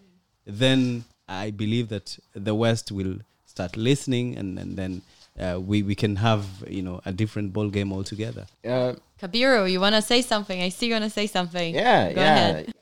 then 0.45 1.05
I 1.27 1.51
believe 1.51 1.89
that 1.89 2.17
the 2.33 2.53
West 2.53 2.91
will 2.91 3.17
start 3.45 3.75
listening, 3.75 4.37
and, 4.37 4.59
and 4.59 4.77
then 4.77 5.01
uh, 5.39 5.59
we 5.59 5.83
we 5.83 5.95
can 5.95 6.15
have 6.17 6.45
you 6.67 6.81
know 6.81 7.01
a 7.05 7.11
different 7.11 7.53
ball 7.53 7.69
game 7.69 7.91
altogether. 7.91 8.45
Uh, 8.63 8.93
Kabiru, 9.21 9.69
you 9.71 9.79
want 9.79 9.95
to 9.95 10.01
say 10.01 10.21
something? 10.21 10.61
I 10.61 10.69
see 10.69 10.87
you 10.87 10.93
want 10.93 11.03
to 11.05 11.09
say 11.09 11.27
something. 11.27 11.73
yeah, 11.73 12.11
Go 12.13 12.21
yeah. 12.21 12.35
ahead. 12.35 12.73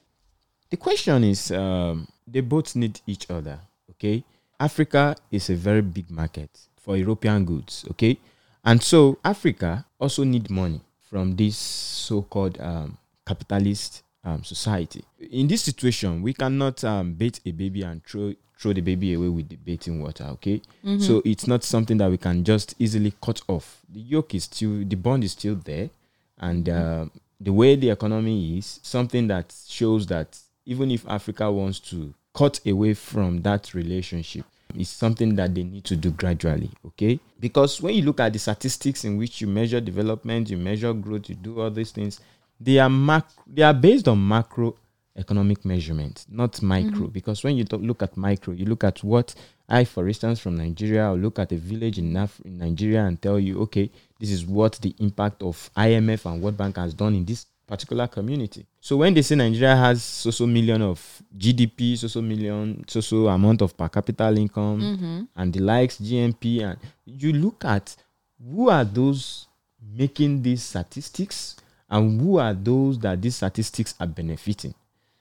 The 0.70 0.78
question 0.78 1.24
is, 1.24 1.52
um, 1.52 2.08
they 2.28 2.42
both 2.42 2.76
need 2.76 3.00
each 3.06 3.30
other. 3.30 3.60
Okay, 3.92 4.24
Africa 4.60 5.16
is 5.32 5.50
a 5.50 5.56
very 5.56 5.82
big 5.82 6.10
market 6.10 6.50
for 6.82 6.98
European 6.98 7.46
goods. 7.46 7.86
Okay, 7.92 8.18
and 8.63 8.82
so 8.82 9.18
Africa 9.24 9.86
also 10.00 10.24
need 10.24 10.50
money 10.50 10.82
from 11.10 11.36
this 11.36 11.56
so-called 11.58 12.60
um, 12.60 12.98
capitalist 13.26 14.04
um, 14.24 14.44
society. 14.44 15.04
In 15.32 15.48
this 15.48 15.62
situation, 15.62 16.22
we 16.22 16.34
cannot 16.34 16.84
um, 16.84 17.13
bait 17.13 17.39
a 17.46 17.52
baby 17.52 17.84
and 17.84 18.04
throw 18.04 18.34
throw 18.60 18.74
the 18.74 18.82
baby 18.82 19.13
away 19.13 19.30
with 19.30 19.50
the 19.50 19.56
bathing 19.58 20.02
water. 20.02 20.26
Okay, 20.34 20.62
so 21.00 21.22
it's 21.26 21.48
not 21.48 21.63
something 21.63 21.98
that 21.98 22.10
we 22.10 22.18
can 22.18 22.44
just 22.44 22.76
easily 22.80 23.13
cut 23.22 23.42
off. 23.48 23.82
The 23.89 24.00
yoke 24.00 24.36
is 24.36 24.44
still, 24.46 24.84
the 24.86 24.96
bond 24.96 25.24
is 25.24 25.32
still 25.34 25.56
there, 25.56 25.89
and 26.39 26.68
uh, 26.70 27.06
the 27.42 27.52
way 27.52 27.76
the 27.76 27.89
economy 27.89 28.58
is 28.58 28.80
something 28.84 29.28
that 29.28 29.54
shows 29.68 30.08
that 30.08 30.39
even 30.66 30.92
if 30.92 31.06
Africa 31.08 31.52
wants 31.52 31.80
to 31.80 32.13
cut 32.34 32.60
away 32.66 32.94
from 32.94 33.42
that 33.42 33.74
relationship, 33.74 34.46
it's 34.76 34.89
something 34.89 35.36
that 35.36 35.54
they 35.54 35.63
need 35.63 35.84
to 35.84 35.96
do 35.96 36.10
gradually. 36.12 36.72
Okay, 36.86 37.20
because 37.39 37.82
when 37.82 37.96
you 37.96 38.02
look 38.04 38.20
at 38.20 38.34
the 38.34 38.39
statistics 38.39 39.04
in 39.04 39.18
which 39.18 39.42
you 39.42 39.48
measure 39.48 39.82
development, 39.82 40.50
you 40.50 40.58
measure 40.58 40.94
growth, 40.94 41.30
you 41.30 41.36
do 41.36 41.60
all 41.62 41.70
these 41.70 41.92
things, 41.92 42.20
they 42.60 42.80
are 42.80 42.89
mac- 42.89 43.28
they 43.46 43.62
are 43.62 43.74
based 43.74 44.08
on 44.08 44.26
macro 44.28 44.76
economic 45.15 45.63
measurement, 45.65 46.26
not 46.30 46.62
micro. 46.62 47.08
Mm. 47.08 47.13
Because 47.13 47.43
when 47.43 47.56
you 47.58 47.63
talk, 47.63 47.82
look 47.82 48.02
at 48.02 48.17
micro, 48.17 48.54
you 48.54 48.65
look 48.65 48.84
at 48.84 49.04
what 49.04 49.34
I, 49.69 49.84
for 49.86 50.08
instance, 50.08 50.39
from 50.39 50.56
Nigeria, 50.58 51.10
or 51.12 51.15
look 51.15 51.39
at 51.39 51.52
a 51.52 51.58
village 51.58 51.99
in, 51.99 52.15
Af- 52.17 52.41
in 52.43 52.58
Nigeria 52.58 53.06
and 53.06 53.21
tell 53.21 53.39
you, 53.39 53.60
okay, 53.62 53.89
this 54.19 54.32
is 54.32 54.45
what 54.45 54.73
the 54.82 54.95
impact 54.99 55.43
of 55.43 55.69
IMF 55.78 56.26
and 56.32 56.41
World 56.41 56.58
Bank 56.58 56.78
has 56.78 56.93
done 56.93 57.15
in 57.15 57.26
this 57.26 57.45
particular 57.67 58.08
community. 58.08 58.65
So 58.82 58.97
when 58.97 59.13
they 59.13 59.21
say 59.21 59.36
Nigeria 59.36 59.76
has 59.76 60.04
so 60.04 60.32
so 60.32 60.45
million 60.45 60.82
of 60.82 61.21
GDP, 61.38 61.97
so 61.97 62.08
so 62.08 62.21
million, 62.21 62.84
so 62.88 62.99
so 63.02 63.28
amount 63.28 63.62
of 63.62 63.78
per 63.78 63.88
capita 63.89 64.30
income, 64.36 64.82
mm-hmm. 64.82 65.21
and 65.36 65.54
the 65.54 65.60
likes 65.60 65.97
GNP, 65.97 66.62
and 66.63 66.78
you 67.06 67.34
look 67.34 67.63
at 67.65 67.95
who 68.43 68.69
are 68.69 68.84
those 68.84 69.47
making 69.95 70.41
these 70.41 70.63
statistics 70.63 71.56
and 71.89 72.19
who 72.19 72.38
are 72.38 72.54
those 72.54 72.99
that 72.99 73.21
these 73.21 73.36
statistics 73.36 73.95
are 73.99 74.08
benefiting. 74.08 74.73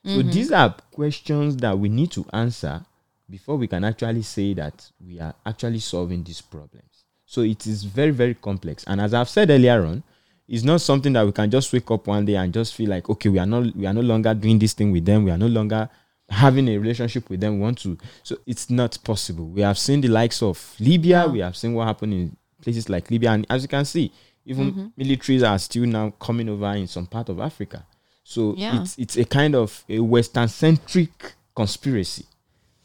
So 0.04 0.10
mm-hmm. 0.10 0.30
these 0.30 0.50
are 0.50 0.74
questions 0.92 1.56
that 1.58 1.78
we 1.78 1.88
need 1.88 2.10
to 2.12 2.26
answer 2.32 2.84
before 3.30 3.56
we 3.56 3.68
can 3.68 3.84
actually 3.84 4.22
say 4.22 4.52
that 4.54 4.90
we 5.04 5.20
are 5.20 5.34
actually 5.46 5.78
solving 5.78 6.24
these 6.24 6.40
problems. 6.40 7.04
So 7.24 7.42
it 7.42 7.66
is 7.66 7.84
very, 7.84 8.10
very 8.10 8.34
complex. 8.34 8.84
And 8.86 9.00
as 9.00 9.14
I've 9.14 9.28
said 9.28 9.48
earlier 9.50 9.84
on, 9.86 10.02
it's 10.48 10.64
not 10.64 10.80
something 10.80 11.12
that 11.14 11.24
we 11.24 11.32
can 11.32 11.50
just 11.50 11.72
wake 11.72 11.90
up 11.90 12.06
one 12.06 12.24
day 12.24 12.34
and 12.34 12.52
just 12.52 12.74
feel 12.74 12.90
like, 12.90 13.08
okay, 13.08 13.28
we 13.28 13.38
are 13.38 13.46
not 13.46 13.74
we 13.74 13.86
are 13.86 13.94
no 13.94 14.00
longer 14.02 14.34
doing 14.34 14.58
this 14.58 14.72
thing 14.74 14.92
with 14.92 15.04
them, 15.04 15.24
we 15.24 15.30
are 15.30 15.38
no 15.38 15.46
longer 15.46 15.88
having 16.28 16.68
a 16.68 16.76
relationship 16.76 17.30
with 17.30 17.40
them. 17.40 17.54
We 17.54 17.60
want 17.60 17.78
to 17.78 17.96
so 18.22 18.36
it's 18.46 18.68
not 18.68 18.98
possible. 19.02 19.46
We 19.48 19.62
have 19.62 19.78
seen 19.78 20.00
the 20.00 20.08
likes 20.08 20.42
of 20.42 20.74
Libya, 20.78 21.26
we 21.28 21.38
have 21.38 21.56
seen 21.56 21.74
what 21.74 21.86
happened 21.86 22.12
in 22.12 22.36
places 22.60 22.90
like 22.90 23.10
Libya, 23.10 23.30
and 23.30 23.46
as 23.48 23.62
you 23.62 23.68
can 23.68 23.84
see, 23.84 24.12
even 24.44 24.72
mm-hmm. 24.72 25.02
militaries 25.02 25.48
are 25.48 25.58
still 25.58 25.86
now 25.86 26.10
coming 26.20 26.48
over 26.48 26.72
in 26.72 26.86
some 26.86 27.06
part 27.06 27.28
of 27.28 27.40
Africa. 27.40 27.86
So 28.24 28.54
Yeah. 28.56 28.82
it's 28.82 28.96
it's 28.98 29.16
a 29.16 29.24
kind 29.24 29.54
of 29.54 29.84
a 29.88 30.00
Western 30.00 30.48
centric 30.48 31.34
conspiracy 31.54 32.24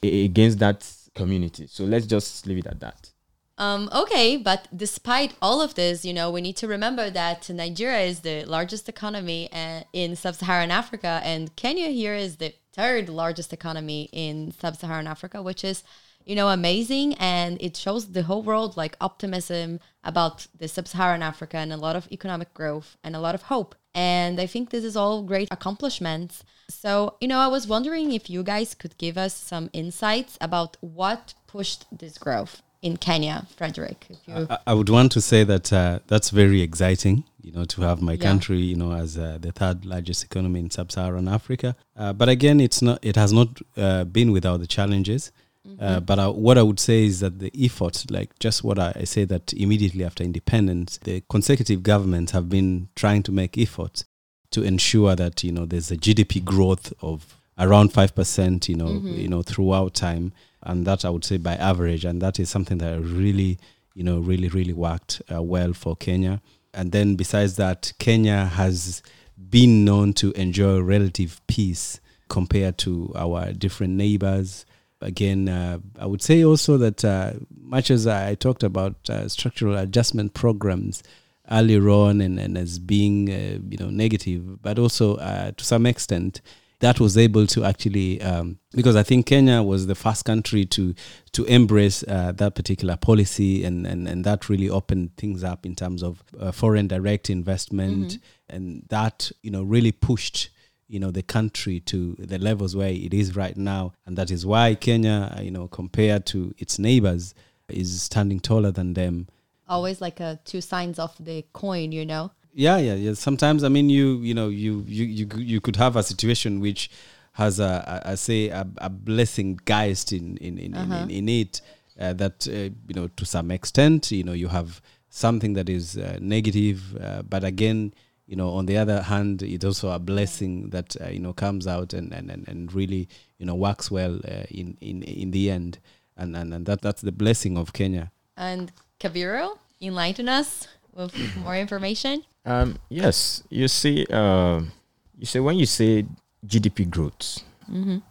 against 0.04 0.60
that 0.60 0.86
community. 1.15 1.67
So 1.67 1.84
let's 1.86 2.06
just 2.06 2.45
leave 2.47 2.60
it 2.60 2.67
at 2.67 2.80
that. 2.80 3.12
Um, 3.60 3.89
okay, 3.91 4.38
but 4.38 4.67
despite 4.76 5.34
all 5.41 5.62
of 5.62 5.73
this, 5.73 6.06
you 6.06 6.13
know, 6.13 6.30
we 6.30 6.41
need 6.41 6.58
to 6.58 6.67
remember 6.67 7.10
that 7.10 7.50
Nigeria 7.50 8.02
is 8.02 8.19
the 8.19 8.45
largest 8.45 8.88
economy 8.88 9.50
uh, 9.52 9.82
in 9.93 10.15
sub-Saharan 10.15 10.69
Africa, 10.69 11.21
and 11.23 11.56
Kenya 11.56 11.89
here 11.89 12.13
is 12.13 12.36
the 12.38 12.54
third 12.71 13.10
largest 13.10 13.52
economy 13.54 14.10
in 14.12 14.52
sub-Saharan 14.52 15.08
Africa, 15.08 15.41
which 15.41 15.63
is, 15.63 15.84
you 16.27 16.35
know, 16.35 16.49
amazing, 16.49 17.13
and 17.15 17.51
it 17.61 17.77
shows 17.77 18.11
the 18.11 18.23
whole 18.23 18.43
world 18.43 18.75
like 18.75 18.97
optimism 18.99 19.79
about 20.03 20.35
the 20.59 20.67
sub-Saharan 20.67 21.23
Africa 21.23 21.57
and 21.57 21.71
a 21.71 21.77
lot 21.77 21.95
of 21.95 22.07
economic 22.11 22.53
growth 22.53 22.97
and 23.03 23.15
a 23.15 23.19
lot 23.19 23.33
of 23.33 23.43
hope. 23.43 23.75
And 23.95 24.39
I 24.39 24.45
think 24.45 24.69
this 24.69 24.83
is 24.83 24.95
all 24.97 25.23
great 25.23 25.47
accomplishments. 25.51 26.43
So, 26.69 27.15
you 27.21 27.29
know, 27.29 27.39
I 27.39 27.47
was 27.47 27.65
wondering 27.65 28.11
if 28.11 28.29
you 28.29 28.43
guys 28.43 28.75
could 28.75 28.97
give 28.97 29.17
us 29.17 29.33
some 29.33 29.69
insights 29.71 30.37
about 30.41 30.75
what 30.81 31.33
pushed 31.47 31.85
this 31.97 32.17
growth 32.17 32.61
in 32.81 32.97
Kenya, 32.97 33.47
Frederick. 33.55 34.05
If 34.09 34.19
you, 34.27 34.47
I, 34.49 34.57
I 34.67 34.73
would 34.73 34.89
want 34.89 35.13
to 35.13 35.21
say 35.21 35.45
that 35.45 35.71
uh, 35.71 35.99
that's 36.07 36.29
very 36.29 36.61
exciting, 36.61 37.23
you 37.41 37.51
know, 37.53 37.65
to 37.73 37.81
have 37.83 38.01
my 38.01 38.13
Yeah. 38.13 38.27
country, 38.29 38.59
you 38.59 38.75
know, 38.75 38.91
as 38.91 39.17
uh, 39.17 39.37
the 39.39 39.53
third 39.53 39.85
largest 39.85 40.25
economy 40.25 40.59
in 40.59 40.69
sub-Saharan 40.69 41.27
Africa. 41.29 41.75
Uh, 41.95 42.11
but 42.11 42.27
again, 42.27 42.59
it's 42.59 42.81
not. 42.81 42.99
It 43.01 43.15
has 43.15 43.31
not 43.31 43.49
uh, 43.77 44.03
been 44.03 44.31
without 44.33 44.59
the 44.59 44.67
challenges. 44.67 45.31
Uh, 45.80 45.99
but 45.99 46.19
I, 46.19 46.27
what 46.27 46.58
I 46.58 46.63
would 46.63 46.80
say 46.80 47.06
is 47.06 47.19
that 47.19 47.39
the 47.39 47.51
effort, 47.60 48.06
like 48.10 48.38
just 48.39 48.63
what 48.63 48.80
I, 48.80 48.93
I 48.95 49.03
say 49.03 49.25
that 49.25 49.53
immediately 49.53 50.03
after 50.03 50.23
independence, 50.23 50.97
the 51.03 51.23
consecutive 51.30 51.84
governments 51.84 52.32
have 52.32 52.49
been 52.49 52.89
trying 52.95 53.23
to 53.23 53.32
make 53.32 53.58
efforts 53.58 54.06
to 54.51 54.63
ensure 54.63 55.15
that 55.15 55.43
you 55.43 55.51
know 55.51 55.65
there's 55.65 55.91
a 55.91 55.97
GDP 55.97 56.43
growth 56.43 56.93
of 57.01 57.38
around 57.58 57.91
five 57.93 58.15
percent, 58.15 58.69
you 58.69 58.75
know, 58.75 59.01
you 59.03 59.27
know, 59.27 59.41
throughout 59.41 59.93
time, 59.93 60.32
and 60.63 60.86
that 60.88 61.03
I 61.03 61.10
would 61.10 61.25
say 61.25 61.38
by 61.38 61.56
average, 61.56 62.06
and 62.06 62.21
that 62.21 62.39
is 62.39 62.49
something 62.49 62.77
that 62.77 63.01
really, 63.01 63.58
you 63.93 64.03
know, 64.03 64.19
really 64.19 64.47
really 64.47 64.73
worked 64.73 65.21
uh, 65.34 65.41
well 65.41 65.73
for 65.73 65.95
Kenya. 65.95 66.41
And 66.73 66.91
then 66.91 67.15
besides 67.15 67.56
that, 67.56 67.91
Kenya 67.97 68.45
has 68.45 69.01
been 69.49 69.84
known 69.86 70.13
to 70.13 70.32
enjoy 70.34 70.80
relative 70.80 71.41
peace 71.47 71.99
compared 72.30 72.77
to 72.80 73.12
our 73.15 73.53
different 73.53 73.93
neighbors. 73.93 74.65
Again, 75.01 75.47
uh, 75.47 75.79
I 75.99 76.05
would 76.05 76.21
say 76.21 76.43
also 76.43 76.77
that 76.77 77.05
uh, 77.05 77.33
much 77.55 77.91
as 77.91 78.07
I 78.07 78.36
talked 78.36 78.63
about 78.63 79.10
uh, 79.10 79.27
structural 79.29 79.77
adjustment 79.77 80.33
programs 80.33 81.03
earlier 81.51 81.89
on 81.89 82.19
and, 82.21 82.39
and 82.39 82.57
as 82.57 82.79
being 82.79 83.29
uh, 83.29 83.60
you 83.69 83.77
know 83.77 83.89
negative, 83.89 84.62
but 84.62 84.79
also 84.79 85.15
uh, 85.17 85.51
to 85.51 85.63
some 85.63 85.86
extent 85.86 86.41
that 86.79 86.99
was 86.99 87.17
able 87.17 87.47
to 87.47 87.63
actually 87.63 88.21
um, 88.21 88.60
because 88.73 88.95
I 88.95 89.03
think 89.03 89.25
Kenya 89.25 89.63
was 89.63 89.88
the 89.88 89.95
first 89.95 90.25
country 90.25 90.65
to 90.65 90.93
to 91.31 91.43
embrace 91.45 92.03
uh, 92.07 92.33
that 92.33 92.55
particular 92.55 92.97
policy 92.97 93.63
and, 93.63 93.88
and 93.88 94.07
and 94.07 94.23
that 94.25 94.49
really 94.49 94.69
opened 94.69 95.15
things 95.17 95.43
up 95.43 95.65
in 95.65 95.75
terms 95.75 96.03
of 96.03 96.23
uh, 96.39 96.51
foreign 96.51 96.88
direct 96.88 97.29
investment 97.29 98.19
and 98.49 98.83
that 98.89 99.31
you 99.41 99.51
know 99.51 99.63
really 99.63 99.91
pushed 99.91 100.49
you 100.88 101.00
know 101.00 101.12
the 101.12 101.23
country 101.23 101.80
to 101.82 102.15
the 102.19 102.38
levels 102.38 102.76
where 102.76 102.89
it 102.89 103.13
is 103.13 103.36
right 103.36 103.58
now. 103.58 103.93
And 104.06 104.17
that 104.17 104.32
is 104.32 104.45
why 104.45 104.76
Kenya 104.76 105.36
uh, 105.38 105.41
you 105.41 105.52
know 105.52 105.67
compared 105.67 106.26
to 106.28 106.54
its 106.58 106.80
neighbors 106.80 107.34
is 107.69 108.02
standing 108.02 108.39
taller 108.39 108.71
than 108.71 108.93
them. 108.93 109.28
Always 109.67 110.00
like 110.00 110.19
a 110.19 110.39
two 110.45 110.62
sides 110.62 110.97
of 111.00 111.13
the 111.19 111.45
coin, 111.54 111.91
you 111.91 112.06
know. 112.06 112.32
yeah 112.54 112.78
yeah 112.78 112.95
yeah. 112.95 113.13
Sometimes 113.13 113.63
i 113.63 113.69
mean 113.69 113.89
you 113.89 114.17
you 114.21 114.34
know 114.34 114.50
you 114.50 114.84
you 114.88 115.06
you, 115.06 115.28
you 115.38 115.62
could 115.62 115.76
have 115.76 115.95
a 115.95 116.04
situation 116.04 116.60
which 116.60 116.89
has 117.34 117.60
a, 117.60 118.02
a, 118.06 118.12
a 118.13 118.17
say 118.17 118.50
a, 118.50 118.65
a 118.78 118.89
blessing 118.89 119.60
geist 119.65 120.12
in 120.12 120.38
in 120.38 120.58
in, 120.58 120.76
in, 120.76 120.91
in, 120.91 121.10
in 121.10 121.30
it 121.30 121.62
uh, 122.00 122.13
that 122.13 122.47
uh, 122.47 122.73
you 122.88 122.95
know 122.95 123.08
to 123.10 123.26
some 123.26 123.52
extent 123.52 124.12
you 124.12 124.23
know 124.23 124.34
you 124.34 124.47
have 124.47 124.82
something 125.10 125.54
that 125.54 125.69
is 125.69 125.97
uh, 125.97 126.17
negative 126.21 126.95
uh, 127.02 127.21
but 127.23 127.43
again 127.43 127.93
you 128.27 128.35
know 128.35 128.49
on 128.49 128.65
the 128.65 128.77
other 128.77 129.01
hand 129.01 129.41
it's 129.41 129.65
also 129.65 129.89
a 129.91 129.99
blessing 129.99 130.69
that 130.69 130.95
uh, 131.01 131.09
you 131.09 131.19
know 131.19 131.33
comes 131.33 131.65
out 131.65 131.93
and, 131.93 132.13
and, 132.13 132.29
and, 132.29 132.47
and 132.47 132.73
really 132.73 133.07
you 133.39 133.45
know 133.45 133.55
works 133.55 133.89
well 133.89 134.15
uh, 134.27 134.43
in, 134.51 134.77
in 134.81 135.01
in 135.03 135.31
the 135.31 135.49
end 135.49 135.79
and, 136.17 136.35
and 136.35 136.53
and 136.53 136.65
that 136.65 136.81
that's 136.81 137.01
the 137.01 137.11
blessing 137.11 137.57
of 137.57 137.71
Kenya 137.73 138.11
And 138.35 138.71
Kabiro, 138.99 139.57
enlighten 139.81 140.27
us 140.29 140.67
with 140.93 141.13
more 141.43 141.55
information. 141.55 142.23
Um, 142.45 142.77
yes, 142.89 143.43
you 143.49 143.67
see, 143.67 144.05
um 144.11 144.71
you 145.19 145.25
say 145.25 145.39
when 145.39 145.57
you 145.57 145.65
say 145.65 146.05
GDP 146.45 146.89
growth, 146.89 147.43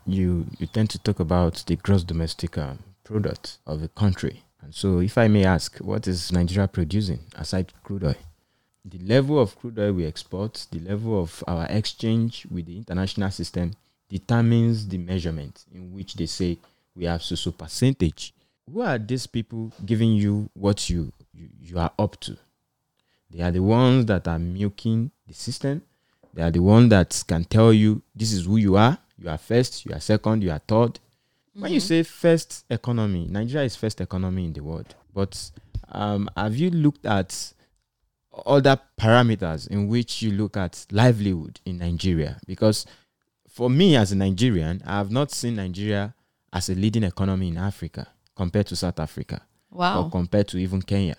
you 0.06 0.46
you 0.58 0.66
tend 0.66 0.90
to 0.90 0.98
talk 0.98 1.20
about 1.20 1.64
the 1.66 1.76
gross 1.76 2.04
domestic 2.04 2.58
um, 2.58 2.78
product 3.04 3.58
of 3.66 3.82
a 3.82 3.88
country. 3.88 4.42
And 4.62 4.74
so, 4.74 4.98
if 5.00 5.16
I 5.16 5.28
may 5.28 5.44
ask, 5.44 5.78
what 5.78 6.06
is 6.08 6.32
Nigeria 6.32 6.68
producing 6.68 7.20
aside 7.36 7.72
crude 7.84 8.04
oil? 8.04 8.14
The 8.88 8.98
level 8.98 9.40
of 9.40 9.58
crude 9.58 9.80
oil 9.80 9.92
we 9.94 10.06
export, 10.06 10.66
the 10.70 10.78
level 10.78 11.20
of 11.20 11.42
our 11.48 11.66
exchange 11.66 12.46
with 12.48 12.66
the 12.66 12.76
international 12.76 13.32
system 13.32 13.72
determines 14.08 14.86
the 14.86 14.96
measurement 14.98 15.64
in 15.74 15.92
which 15.92 16.14
they 16.14 16.26
say 16.26 16.56
we 16.94 17.04
have 17.06 17.20
so 17.22 17.34
so 17.34 17.50
percentage. 17.50 18.32
Who 18.72 18.82
are 18.82 18.96
these 18.98 19.26
people 19.26 19.72
giving 19.84 20.12
you 20.12 20.48
what 20.54 20.88
you, 20.88 21.12
you, 21.34 21.48
you 21.60 21.78
are 21.80 21.90
up 21.98 22.20
to? 22.20 22.36
They 23.30 23.42
are 23.42 23.50
the 23.50 23.62
ones 23.62 24.06
that 24.06 24.28
are 24.28 24.38
milking 24.38 25.10
the 25.26 25.34
system. 25.34 25.82
They 26.32 26.42
are 26.42 26.52
the 26.52 26.60
ones 26.62 26.90
that 26.90 27.24
can 27.26 27.42
tell 27.44 27.72
you 27.72 28.02
this 28.14 28.32
is 28.32 28.46
who 28.46 28.56
you 28.56 28.76
are. 28.76 28.98
You 29.18 29.30
are 29.30 29.38
first, 29.38 29.84
you 29.84 29.94
are 29.94 30.00
second, 30.00 30.44
you 30.44 30.52
are 30.52 30.60
third. 30.60 31.00
When 31.54 31.72
you 31.72 31.80
say 31.80 32.04
first 32.04 32.64
economy, 32.70 33.26
Nigeria 33.28 33.64
is 33.64 33.74
first 33.74 34.00
economy 34.00 34.44
in 34.44 34.52
the 34.52 34.60
world. 34.62 34.94
But 35.12 35.50
um, 35.90 36.28
have 36.36 36.54
you 36.54 36.70
looked 36.70 37.04
at 37.06 37.52
other 38.44 38.78
parameters 39.00 39.68
in 39.68 39.88
which 39.88 40.22
you 40.22 40.32
look 40.32 40.56
at 40.56 40.84
livelihood 40.90 41.60
in 41.64 41.78
Nigeria? 41.78 42.38
Because 42.46 42.84
for 43.48 43.70
me 43.70 43.96
as 43.96 44.12
a 44.12 44.16
Nigerian, 44.16 44.82
I 44.86 44.98
have 44.98 45.10
not 45.10 45.30
seen 45.30 45.56
Nigeria 45.56 46.14
as 46.52 46.68
a 46.68 46.74
leading 46.74 47.04
economy 47.04 47.48
in 47.48 47.56
Africa 47.56 48.08
compared 48.36 48.66
to 48.66 48.76
South 48.76 49.00
Africa 49.00 49.40
or 50.04 50.10
compared 50.10 50.48
to 50.48 50.58
even 50.58 50.82
Kenya. 50.82 51.16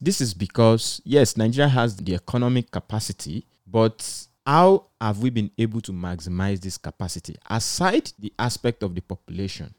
This 0.00 0.20
is 0.20 0.32
because, 0.34 1.00
yes, 1.04 1.36
Nigeria 1.36 1.68
has 1.68 1.96
the 1.96 2.14
economic 2.14 2.70
capacity, 2.70 3.46
but 3.66 4.26
how 4.46 4.86
have 5.00 5.18
we 5.22 5.28
been 5.30 5.50
able 5.58 5.80
to 5.82 5.92
maximize 5.92 6.60
this 6.60 6.78
capacity? 6.78 7.36
Aside 7.48 8.10
the 8.18 8.32
aspect 8.38 8.82
of 8.82 8.94
the 8.94 9.02
population, 9.02 9.74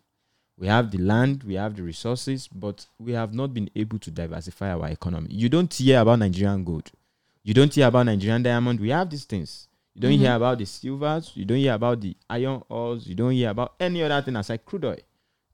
We 0.62 0.68
have 0.68 0.92
the 0.92 1.00
land, 1.00 1.42
we 1.44 1.56
have 1.56 1.76
the 1.76 1.82
resources, 1.82 2.48
but 2.48 2.86
we 3.00 3.14
have 3.14 3.34
not 3.34 3.52
been 3.52 3.68
able 3.76 3.98
to 3.98 4.12
diversify 4.12 4.70
our 4.74 4.90
economy. 4.90 5.30
You 5.32 5.50
don't 5.50 5.74
hear 5.74 6.00
about 6.02 6.20
Nigerian 6.20 6.64
gold. 6.64 6.92
You 7.42 7.56
don't 7.56 7.74
hear 7.74 7.88
about 7.88 8.04
Nigerian 8.06 8.44
diamond. 8.44 8.80
We 8.80 8.90
have 8.92 9.10
these 9.10 9.26
things. 9.26 9.68
You 9.96 10.02
don't 10.02 10.12
mm-hmm. 10.12 10.22
hear 10.22 10.36
about 10.36 10.60
the 10.60 10.66
silvers. 10.68 11.32
You 11.34 11.46
don't 11.46 11.58
hear 11.58 11.74
about 11.74 12.02
the 12.02 12.16
iron 12.30 12.62
ores. 12.70 13.08
You 13.08 13.16
don't 13.16 13.32
hear 13.32 13.50
about 13.50 13.74
any 13.80 14.04
other 14.04 14.22
thing 14.24 14.36
aside 14.36 14.64
crude 14.64 14.86
oil. 14.86 14.98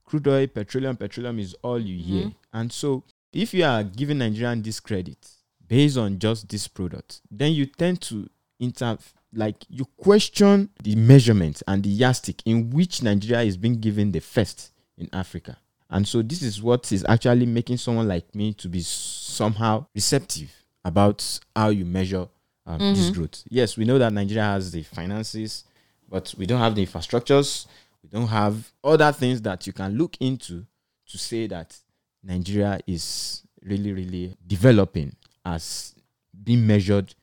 Crude 0.03 0.27
oil, 0.27 0.45
petroleum, 0.47 0.97
petroleum 0.97 1.39
is 1.39 1.55
all 1.61 1.79
you 1.79 1.95
mm-hmm. 2.03 2.13
hear. 2.23 2.31
And 2.51 2.69
so, 2.73 3.03
if 3.31 3.53
you 3.53 3.63
are 3.63 3.85
giving 3.85 4.17
Nigerian 4.17 4.61
this 4.61 4.81
credit 4.81 5.25
based 5.65 5.97
on 5.97 6.19
just 6.19 6.49
this 6.49 6.67
product, 6.67 7.21
then 7.31 7.53
you 7.53 7.65
tend 7.65 8.01
to 8.01 8.27
inter 8.59 8.97
like 9.33 9.55
you 9.69 9.85
question 9.95 10.69
the 10.83 10.97
measurement 10.97 11.63
and 11.65 11.81
the 11.81 11.89
yardstick 11.89 12.41
in 12.45 12.71
which 12.71 13.01
Nigeria 13.01 13.43
is 13.43 13.55
being 13.55 13.79
given 13.79 14.11
the 14.11 14.19
first 14.19 14.71
in 14.97 15.09
Africa. 15.13 15.57
And 15.89 16.07
so 16.07 16.21
this 16.21 16.41
is 16.41 16.61
what 16.61 16.91
is 16.91 17.05
actually 17.07 17.45
making 17.45 17.77
someone 17.77 18.07
like 18.07 18.33
me 18.35 18.53
to 18.55 18.67
be 18.67 18.81
somehow 18.81 19.85
receptive 19.95 20.51
about 20.83 21.39
how 21.55 21.69
you 21.69 21.85
measure 21.85 22.27
um, 22.65 22.79
this 22.79 23.09
growth. 23.09 23.43
Yes, 23.49 23.77
we 23.77 23.85
know 23.85 23.97
that 23.97 24.11
Nigeria 24.11 24.43
has 24.43 24.71
the 24.71 24.83
finances, 24.83 25.63
but 26.09 26.33
we 26.37 26.45
don't 26.45 26.59
have 26.59 26.75
the 26.75 26.85
infrastructures. 26.85 27.65
We 28.03 28.09
don't 28.09 28.27
have 28.27 28.71
other 28.83 29.11
things 29.11 29.41
that 29.43 29.65
you 29.65 29.73
can 29.73 29.97
look 29.97 30.17
into 30.19 30.65
to 31.07 31.17
say 31.17 31.47
that 31.47 31.77
Nigeria 32.23 32.79
is 32.85 33.43
really, 33.61 33.93
really 33.93 34.35
developing 34.45 35.15
as 35.45 35.95
being 36.43 36.67
measured 36.67 37.15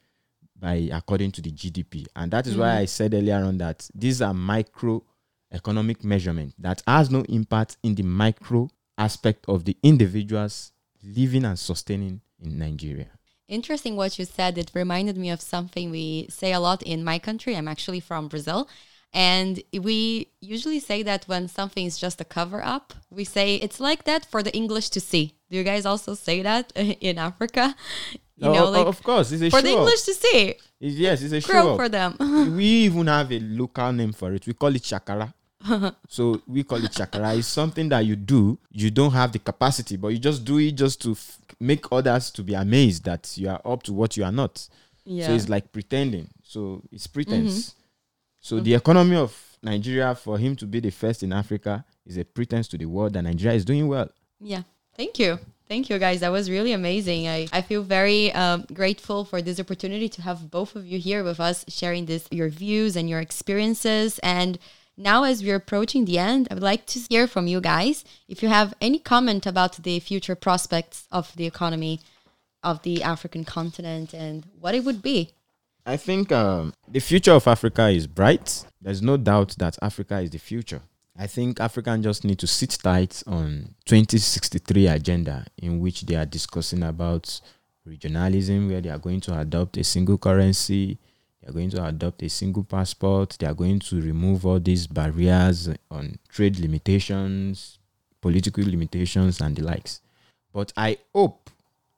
by 0.59 0.89
according 0.93 1.33
to 1.33 1.43
the 1.43 1.51
GDP. 1.53 2.07
And 2.17 2.31
that 2.31 2.47
is 2.47 2.57
why 2.57 2.79
I 2.79 2.85
said 2.87 3.13
earlier 3.13 3.37
on 3.37 3.59
that 3.59 3.89
these 3.95 4.23
are 4.23 4.33
micro 4.33 5.03
economic 5.55 6.05
measurement 6.05 6.55
that 6.59 6.83
has 6.87 7.11
no 7.11 7.23
impact 7.29 7.77
in 7.83 7.95
the 7.95 8.03
micro 8.03 8.69
aspect 8.99 9.45
of 9.49 9.65
the 9.65 9.77
individuals 9.83 10.73
living 11.03 11.45
and 11.45 11.59
sustaining 11.59 12.21
in 12.41 12.59
Nigeria. 12.59 13.11
Interesting 13.49 13.97
what 13.97 14.19
you 14.19 14.25
said. 14.25 14.57
It 14.59 14.71
reminded 14.75 15.17
me 15.17 15.31
of 15.31 15.41
something 15.41 15.91
we 15.91 16.27
say 16.31 16.53
a 16.53 16.61
lot 16.61 16.83
in 16.83 17.05
my 17.05 17.19
country. 17.19 17.57
I'm 17.57 17.69
actually 17.69 18.01
from 18.01 18.29
Brazil. 18.29 18.69
And 19.13 19.63
we 19.73 20.29
usually 20.41 20.81
say 20.81 21.05
that 21.05 21.25
when 21.29 21.47
something 21.47 21.87
is 21.87 21.99
just 21.99 22.21
a 22.21 22.25
cover 22.25 22.65
up, 22.65 22.93
we 23.11 23.25
say 23.25 23.57
it's 23.57 23.79
like 23.79 24.05
that 24.05 24.25
for 24.25 24.43
the 24.43 24.53
English 24.57 24.89
to 24.91 25.01
see. 25.01 25.35
Do 25.51 25.57
you 25.57 25.63
guys 25.63 25.87
also 25.87 26.15
say 26.15 26.43
that 26.43 26.73
in 26.77 27.19
Africa? 27.19 27.77
You 28.37 28.49
oh, 28.49 28.53
know, 28.53 28.67
Oh, 28.67 28.71
like 28.71 28.87
of 28.87 29.01
course, 29.03 29.31
it's 29.31 29.43
a 29.43 29.51
for 29.51 29.63
the. 29.63 29.71
English 29.71 30.03
to 30.03 30.15
see. 30.15 30.41
It's- 30.81 30.99
yes, 30.99 31.23
it's 31.23 31.33
a 31.33 31.41
show. 31.41 31.77
for 31.77 31.89
them. 31.89 32.17
we 32.57 32.65
even 32.65 33.07
have 33.07 33.31
a 33.31 33.39
local 33.39 33.93
name 33.93 34.13
for 34.13 34.33
it. 34.33 34.45
We 34.47 34.55
call 34.55 34.75
it 34.75 34.83
chakara. 34.83 35.33
So 36.09 36.41
we 36.47 36.63
call 36.65 36.85
it 36.85 36.93
chakara. 36.93 37.37
It's 37.39 37.49
something 37.49 37.89
that 37.89 38.01
you 38.01 38.17
do. 38.17 38.59
You 38.71 38.91
don't 38.91 39.13
have 39.13 39.33
the 39.33 39.39
capacity, 39.39 39.97
but 39.97 40.09
you 40.09 40.19
just 40.19 40.45
do 40.45 40.59
it 40.59 40.73
just 40.73 41.01
to 41.03 41.13
f- 41.13 41.39
make 41.61 41.91
others 41.91 42.31
to 42.33 42.43
be 42.43 42.55
amazed 42.55 43.05
that 43.05 43.37
you 43.37 43.49
are 43.49 43.61
up 43.65 43.83
to 43.85 43.93
what 43.93 44.17
you 44.17 44.25
are 44.25 44.33
not. 44.33 44.69
Yeah. 45.05 45.27
So 45.27 45.33
it's 45.35 45.49
like 45.49 45.73
pretending. 45.73 46.29
So 46.43 46.83
it's 46.93 47.07
pretense. 47.07 47.75
So 48.41 48.61
the 48.61 48.75
economy 48.75 49.17
of 49.17 49.35
Nigeria, 49.63 50.15
for 50.15 50.39
him 50.39 50.55
to 50.57 50.67
be 50.67 50.81
the 50.81 50.91
first 50.91 51.23
in 51.23 51.33
Africa, 51.33 51.85
is 52.07 52.19
a 52.19 52.25
pretense 52.25 52.69
to 52.69 52.79
the 52.79 52.87
world 52.87 53.15
that 53.15 53.23
Nigeria 53.23 53.57
is 53.57 53.65
doing 53.65 53.89
well. 53.89 54.11
Yeah. 54.41 54.63
Thank 54.97 55.19
you. 55.19 55.39
Thank 55.67 55.89
you, 55.89 55.99
guys. 55.99 56.21
That 56.21 56.31
was 56.31 56.51
really 56.51 56.73
amazing. 56.73 57.27
I, 57.27 57.49
I 57.53 57.63
feel 57.63 57.83
very 57.83 58.33
um, 58.33 58.67
grateful 58.73 59.25
for 59.25 59.41
this 59.41 59.59
opportunity 59.59 60.09
to 60.11 60.23
have 60.23 60.51
both 60.51 60.77
of 60.77 60.87
you 60.87 60.99
here 60.99 61.25
with 61.25 61.41
us 61.41 61.65
sharing 61.69 62.05
this 62.05 62.29
your 62.31 62.51
views 62.51 62.97
and 62.97 63.09
your 63.09 63.21
experiences. 63.21 64.19
And 64.21 64.59
now, 64.97 65.25
as 65.25 65.43
we're 65.43 65.57
approaching 65.57 66.05
the 66.05 66.19
end, 66.19 66.47
I 66.51 66.55
would 66.55 66.63
like 66.63 66.87
to 66.87 67.01
hear 67.11 67.27
from 67.27 67.47
you 67.47 67.61
guys 67.61 68.05
if 68.29 68.43
you 68.43 68.49
have 68.49 68.75
any 68.81 68.99
comment 68.99 69.45
about 69.45 69.83
the 69.83 69.99
future 69.99 70.37
prospects 70.37 71.09
of 71.11 71.35
the 71.37 71.47
economy 71.47 72.01
of 72.63 72.83
the 72.83 73.03
African 73.03 73.45
continent 73.45 74.15
and 74.15 74.47
what 74.61 74.75
it 74.75 74.85
would 74.85 75.03
be. 75.03 75.31
I 75.85 75.97
think 75.97 76.33
um, 76.33 76.73
the 76.89 77.01
future 77.01 77.33
of 77.33 77.47
Africa 77.47 77.89
is 77.89 78.07
bright. 78.07 78.65
There's 78.81 79.03
no 79.03 79.17
doubt 79.17 79.57
that 79.59 79.77
Africa 79.83 80.21
is 80.21 80.31
the 80.31 80.39
future. 80.39 80.81
I 81.17 81.27
think 81.27 81.61
Africans 81.61 82.05
just 82.05 82.25
need 82.25 82.39
to 82.39 82.47
sit 82.47 82.79
tight 82.83 83.23
on 83.27 83.75
2063 83.85 84.87
agenda 84.87 85.47
in 85.59 85.81
which 85.81 86.03
they 86.03 86.15
are 86.15 86.25
discussing 86.25 86.83
about 86.83 87.41
regionalism, 87.87 88.69
where 88.69 88.81
they 88.81 88.89
are 88.89 88.99
going 88.99 89.21
to 89.23 89.39
adopt 89.39 89.77
a 89.77 89.85
single 89.85 90.19
currency, 90.19 90.99
they 91.45 91.51
are 91.51 91.53
going 91.53 91.71
to 91.71 91.85
adopt 91.85 92.23
a 92.23 92.29
single 92.29 92.65
passport, 92.65 93.37
they 93.39 93.47
are 93.47 93.55
going 93.55 93.79
to 93.79 94.01
remove 94.01 94.47
all 94.47 94.59
these 94.59 94.87
barriers 94.87 95.69
on 95.91 96.19
trade 96.29 96.59
limitations, 96.59 97.79
political 98.23 98.65
limitations, 98.65 99.41
and 99.41 99.55
the 99.57 99.63
likes. 99.63 100.01
But 100.53 100.73
I 100.77 100.97
hope 101.15 101.51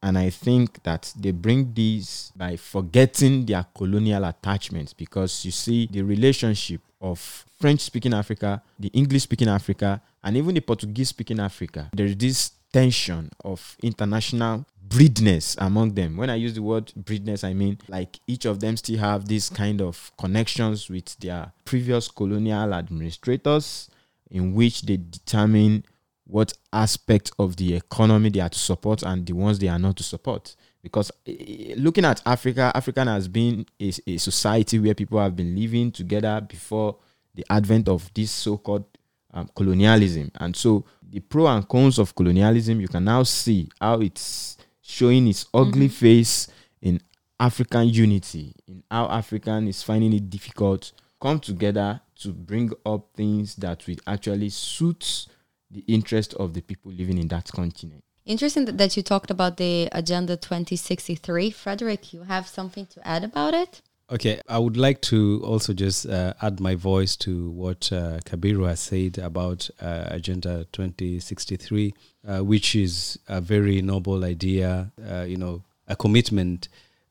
and 0.02 0.18
I 0.18 0.30
think 0.30 0.82
that 0.82 1.12
they 1.18 1.30
bring 1.30 1.72
these 1.74 2.32
by 2.36 2.56
forgetting 2.56 3.46
their 3.46 3.64
colonial 3.74 4.24
attachments 4.24 4.92
because 4.92 5.44
you 5.44 5.50
see 5.50 5.88
the 5.90 6.02
relationship 6.02 6.80
of 7.00 7.44
French 7.58 7.80
speaking 7.80 8.14
Africa, 8.14 8.62
the 8.78 8.88
English 8.88 9.22
speaking 9.24 9.48
Africa, 9.48 10.00
and 10.22 10.36
even 10.36 10.54
the 10.54 10.60
Portuguese 10.60 11.10
speaking 11.10 11.40
Africa. 11.40 11.90
There 11.92 12.06
is 12.06 12.16
this 12.16 12.50
tension 12.72 13.30
of 13.44 13.76
international 13.82 14.66
breedness 14.88 15.56
among 15.58 15.94
them. 15.94 16.16
When 16.16 16.30
I 16.30 16.36
use 16.36 16.54
the 16.54 16.62
word 16.62 16.92
breedness, 16.96 17.44
I 17.44 17.54
mean 17.54 17.78
like 17.88 18.18
each 18.26 18.44
of 18.44 18.60
them 18.60 18.76
still 18.76 18.98
have 18.98 19.28
this 19.28 19.48
kind 19.48 19.80
of 19.80 20.12
connections 20.18 20.88
with 20.88 21.16
their 21.18 21.52
previous 21.64 22.08
colonial 22.08 22.74
administrators 22.74 23.88
in 24.30 24.54
which 24.54 24.82
they 24.82 24.96
determine 24.96 25.84
what 26.26 26.52
aspect 26.72 27.30
of 27.38 27.56
the 27.56 27.74
economy 27.74 28.30
they 28.30 28.40
are 28.40 28.48
to 28.48 28.58
support 28.58 29.02
and 29.02 29.26
the 29.26 29.32
ones 29.32 29.58
they 29.58 29.68
are 29.68 29.78
not 29.78 29.96
to 29.96 30.02
support. 30.02 30.56
Because 30.82 31.10
eh, 31.26 31.74
looking 31.76 32.04
at 32.04 32.20
Africa, 32.26 32.72
Africa 32.74 33.04
has 33.04 33.28
been 33.28 33.66
a, 33.80 33.92
a 34.06 34.18
society 34.18 34.78
where 34.78 34.94
people 34.94 35.20
have 35.20 35.36
been 35.36 35.54
living 35.54 35.92
together 35.92 36.40
before 36.40 36.96
the 37.34 37.44
advent 37.50 37.88
of 37.88 38.12
this 38.14 38.30
so-called 38.30 38.84
um, 39.32 39.48
colonialism. 39.54 40.30
And 40.36 40.56
so 40.56 40.84
the 41.08 41.20
pro 41.20 41.46
and 41.46 41.68
cons 41.68 41.98
of 41.98 42.14
colonialism, 42.14 42.80
you 42.80 42.88
can 42.88 43.04
now 43.04 43.22
see 43.22 43.68
how 43.80 44.00
it's 44.00 44.55
showing 44.86 45.26
its 45.26 45.46
ugly 45.52 45.88
mm-hmm. 45.88 46.06
face 46.06 46.48
in 46.80 47.00
African 47.38 47.88
unity, 47.88 48.54
in 48.66 48.82
how 48.90 49.08
African 49.08 49.68
is 49.68 49.82
finding 49.82 50.12
it 50.12 50.30
difficult 50.30 50.92
come 51.20 51.40
together 51.40 52.00
to 52.20 52.32
bring 52.32 52.70
up 52.84 53.08
things 53.14 53.56
that 53.56 53.86
will 53.86 53.96
actually 54.06 54.48
suit 54.50 55.26
the 55.70 55.80
interest 55.88 56.34
of 56.34 56.54
the 56.54 56.60
people 56.60 56.92
living 56.92 57.18
in 57.18 57.28
that 57.28 57.50
continent. 57.52 58.02
Interesting 58.24 58.64
that 58.64 58.96
you 58.96 59.02
talked 59.02 59.30
about 59.30 59.56
the 59.56 59.88
Agenda 59.92 60.36
2063. 60.36 61.50
Frederick, 61.50 62.12
you 62.12 62.22
have 62.22 62.46
something 62.46 62.86
to 62.86 63.06
add 63.06 63.24
about 63.24 63.54
it? 63.54 63.82
Okay, 64.08 64.40
I 64.48 64.60
would 64.60 64.76
like 64.76 65.00
to 65.02 65.42
also 65.44 65.72
just 65.72 66.06
uh, 66.06 66.32
add 66.40 66.60
my 66.60 66.76
voice 66.76 67.16
to 67.16 67.50
what 67.50 67.92
uh, 67.92 68.20
Kabiru 68.24 68.68
has 68.68 68.78
said 68.78 69.18
about 69.18 69.68
uh, 69.80 70.04
Agenda 70.06 70.64
2063, 70.70 71.92
uh, 72.28 72.38
which 72.38 72.76
is 72.76 73.18
a 73.26 73.40
very 73.40 73.82
noble 73.82 74.24
idea, 74.24 74.92
uh, 75.10 75.22
you 75.22 75.36
know, 75.36 75.64
a 75.88 75.96
commitment 75.96 76.68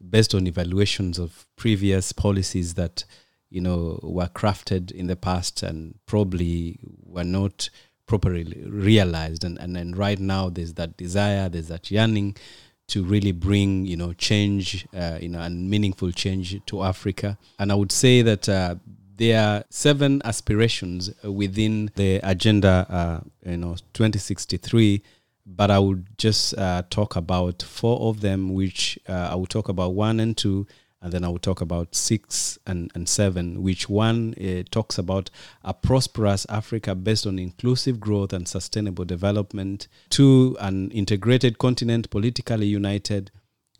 based 0.09 0.33
on 0.33 0.47
evaluations 0.47 1.19
of 1.19 1.45
previous 1.57 2.13
policies 2.13 2.75
that, 2.75 3.03
you 3.49 3.59
know, 3.59 3.99
were 4.01 4.27
crafted 4.27 4.89
in 4.91 5.07
the 5.07 5.17
past 5.17 5.63
and 5.63 5.95
probably 6.05 6.79
were 7.03 7.25
not 7.25 7.69
properly 8.07 8.63
realized. 8.67 9.43
And, 9.43 9.57
and, 9.57 9.75
and 9.75 9.97
right 9.97 10.19
now 10.19 10.47
there's 10.47 10.75
that 10.75 10.95
desire, 10.95 11.49
there's 11.49 11.67
that 11.67 11.91
yearning 11.91 12.37
to 12.87 13.03
really 13.03 13.31
bring 13.31 13.85
you 13.85 13.97
know 13.97 14.13
change 14.13 14.87
uh, 14.95 15.17
you 15.21 15.29
know 15.29 15.39
and 15.39 15.69
meaningful 15.69 16.11
change 16.11 16.59
to 16.65 16.83
Africa. 16.83 17.37
And 17.59 17.71
I 17.71 17.75
would 17.75 17.91
say 17.91 18.21
that 18.21 18.47
uh, 18.47 18.75
there 19.17 19.41
are 19.41 19.63
seven 19.69 20.21
aspirations 20.25 21.09
within 21.23 21.91
the 21.95 22.19
agenda 22.23 22.85
uh, 22.89 23.19
you 23.49 23.57
know 23.57 23.75
2063 23.93 25.01
but 25.45 25.69
I 25.69 25.77
would 25.77 26.17
just 26.17 26.57
uh, 26.57 26.83
talk 26.89 27.15
about 27.15 27.61
four 27.61 28.09
of 28.09 28.21
them 28.21 28.53
which 28.53 28.97
uh, 29.07 29.29
I 29.31 29.35
will 29.35 29.45
talk 29.45 29.69
about 29.69 29.93
one 29.93 30.19
and 30.19 30.35
two 30.35 30.65
and 31.05 31.13
then 31.13 31.23
I 31.23 31.27
will 31.27 31.37
talk 31.37 31.61
about 31.61 31.93
six 31.93 32.57
and, 32.65 32.91
and 32.95 33.07
seven, 33.07 33.61
which 33.61 33.87
one 33.87 34.33
uh, 34.41 34.63
talks 34.71 34.97
about 34.97 35.29
a 35.63 35.71
prosperous 35.71 36.47
Africa 36.49 36.95
based 36.95 37.27
on 37.27 37.37
inclusive 37.37 37.99
growth 37.99 38.33
and 38.33 38.47
sustainable 38.47 39.05
development. 39.05 39.87
Two, 40.09 40.57
an 40.59 40.89
integrated 40.89 41.59
continent, 41.59 42.09
politically 42.09 42.65
united, 42.65 43.29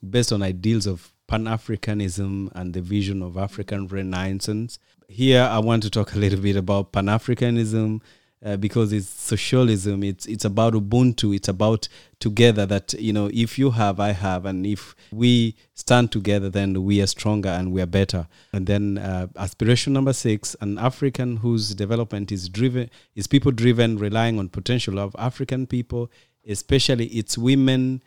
based 0.07 0.32
on 0.32 0.43
ideals 0.43 0.86
of 0.86 1.13
Pan 1.26 1.45
Africanism 1.45 2.51
and 2.53 2.76
the 2.76 2.82
vision 2.82 3.23
of 3.23 3.38
African 3.38 3.88
Renaissance. 3.88 4.78
Here, 5.07 5.41
I 5.41 5.57
want 5.57 5.82
to 5.82 5.89
talk 5.89 6.13
a 6.13 6.19
little 6.19 6.39
bit 6.39 6.55
about 6.55 6.91
Pan 6.91 7.07
Africanism 7.07 8.01
uh, 8.43 8.57
because 8.57 8.91
it's 8.93 9.07
socialism. 9.07 10.03
It's 10.03 10.25
it's 10.25 10.45
about 10.45 10.73
Ubuntu. 10.73 11.36
It's 11.36 11.47
about 11.47 11.88
together. 12.19 12.65
That 12.65 12.93
you 12.93 13.13
know, 13.13 13.29
if 13.33 13.57
you 13.59 13.71
have, 13.71 13.99
I 13.99 14.11
have, 14.11 14.45
and 14.45 14.65
if 14.65 14.95
we 15.11 15.55
stand 15.73 16.11
together, 16.11 16.49
then 16.49 16.83
we 16.83 17.01
are 17.01 17.07
stronger 17.07 17.49
and 17.49 17.71
we 17.71 17.81
are 17.81 17.88
better. 17.88 18.27
And 18.53 18.67
then 18.67 18.97
uh, 18.97 19.27
aspiration 19.38 19.93
number 19.93 20.13
six: 20.13 20.55
an 20.61 20.77
African 20.77 21.38
whose 21.38 21.73
development 21.75 22.31
is 22.31 22.49
driven 22.49 22.89
is 23.15 23.27
people 23.27 23.51
driven, 23.51 23.97
relying 23.97 24.39
on 24.39 24.49
potential 24.49 24.99
of 24.99 25.15
African 25.17 25.67
people, 25.67 26.11
especially 26.47 27.07
its 27.07 27.38
women 27.38 28.01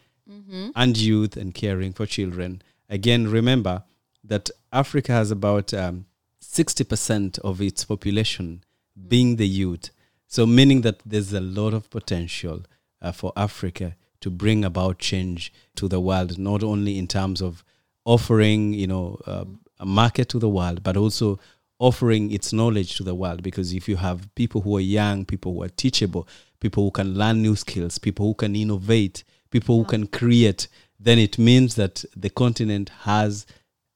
and 0.76 0.96
youth, 0.96 1.36
and 1.36 1.54
caring 1.54 1.92
for 1.92 2.06
children. 2.06 2.62
Again, 2.90 3.28
remember 3.28 3.84
that 4.24 4.50
Africa 4.72 5.12
has 5.12 5.30
about 5.30 5.72
um, 5.72 6.06
60% 6.42 7.38
of 7.40 7.60
its 7.60 7.84
population 7.84 8.62
being 9.08 9.36
the 9.36 9.46
youth. 9.46 9.90
So, 10.30 10.46
meaning 10.46 10.82
that 10.82 11.00
there's 11.06 11.32
a 11.32 11.40
lot 11.40 11.72
of 11.72 11.88
potential 11.88 12.62
uh, 13.00 13.12
for 13.12 13.32
Africa 13.34 13.96
to 14.20 14.30
bring 14.30 14.62
about 14.62 14.98
change 14.98 15.50
to 15.76 15.88
the 15.88 16.00
world, 16.00 16.38
not 16.38 16.62
only 16.62 16.98
in 16.98 17.08
terms 17.08 17.40
of 17.40 17.64
offering, 18.04 18.74
you 18.74 18.86
know, 18.86 19.18
uh, 19.26 19.46
a 19.80 19.86
market 19.86 20.28
to 20.28 20.38
the 20.38 20.48
world, 20.48 20.82
but 20.82 20.98
also 20.98 21.38
offering 21.78 22.30
its 22.30 22.52
knowledge 22.52 22.96
to 22.96 23.02
the 23.02 23.14
world. 23.14 23.42
Because 23.42 23.72
if 23.72 23.88
you 23.88 23.96
have 23.96 24.32
people 24.34 24.60
who 24.60 24.76
are 24.76 24.80
young, 24.80 25.24
people 25.24 25.54
who 25.54 25.62
are 25.62 25.70
teachable, 25.70 26.28
people 26.60 26.84
who 26.84 26.90
can 26.90 27.14
learn 27.14 27.40
new 27.40 27.56
skills, 27.56 27.98
people 27.98 28.26
who 28.26 28.34
can 28.34 28.54
innovate, 28.54 29.24
people 29.50 29.78
who 29.78 29.84
can 29.84 30.06
create, 30.06 30.68
then 31.00 31.18
it 31.18 31.38
means 31.38 31.74
that 31.76 32.04
the 32.14 32.28
continent 32.28 32.90
has 33.00 33.46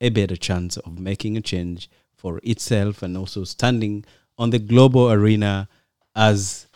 a 0.00 0.08
better 0.08 0.36
chance 0.36 0.78
of 0.78 0.98
making 0.98 1.36
a 1.36 1.42
change 1.42 1.90
for 2.14 2.40
itself 2.42 3.02
and 3.02 3.18
also 3.18 3.44
standing 3.44 4.02
on 4.38 4.48
the 4.48 4.58
global 4.58 5.10
arena 5.10 5.68
as 6.14 6.66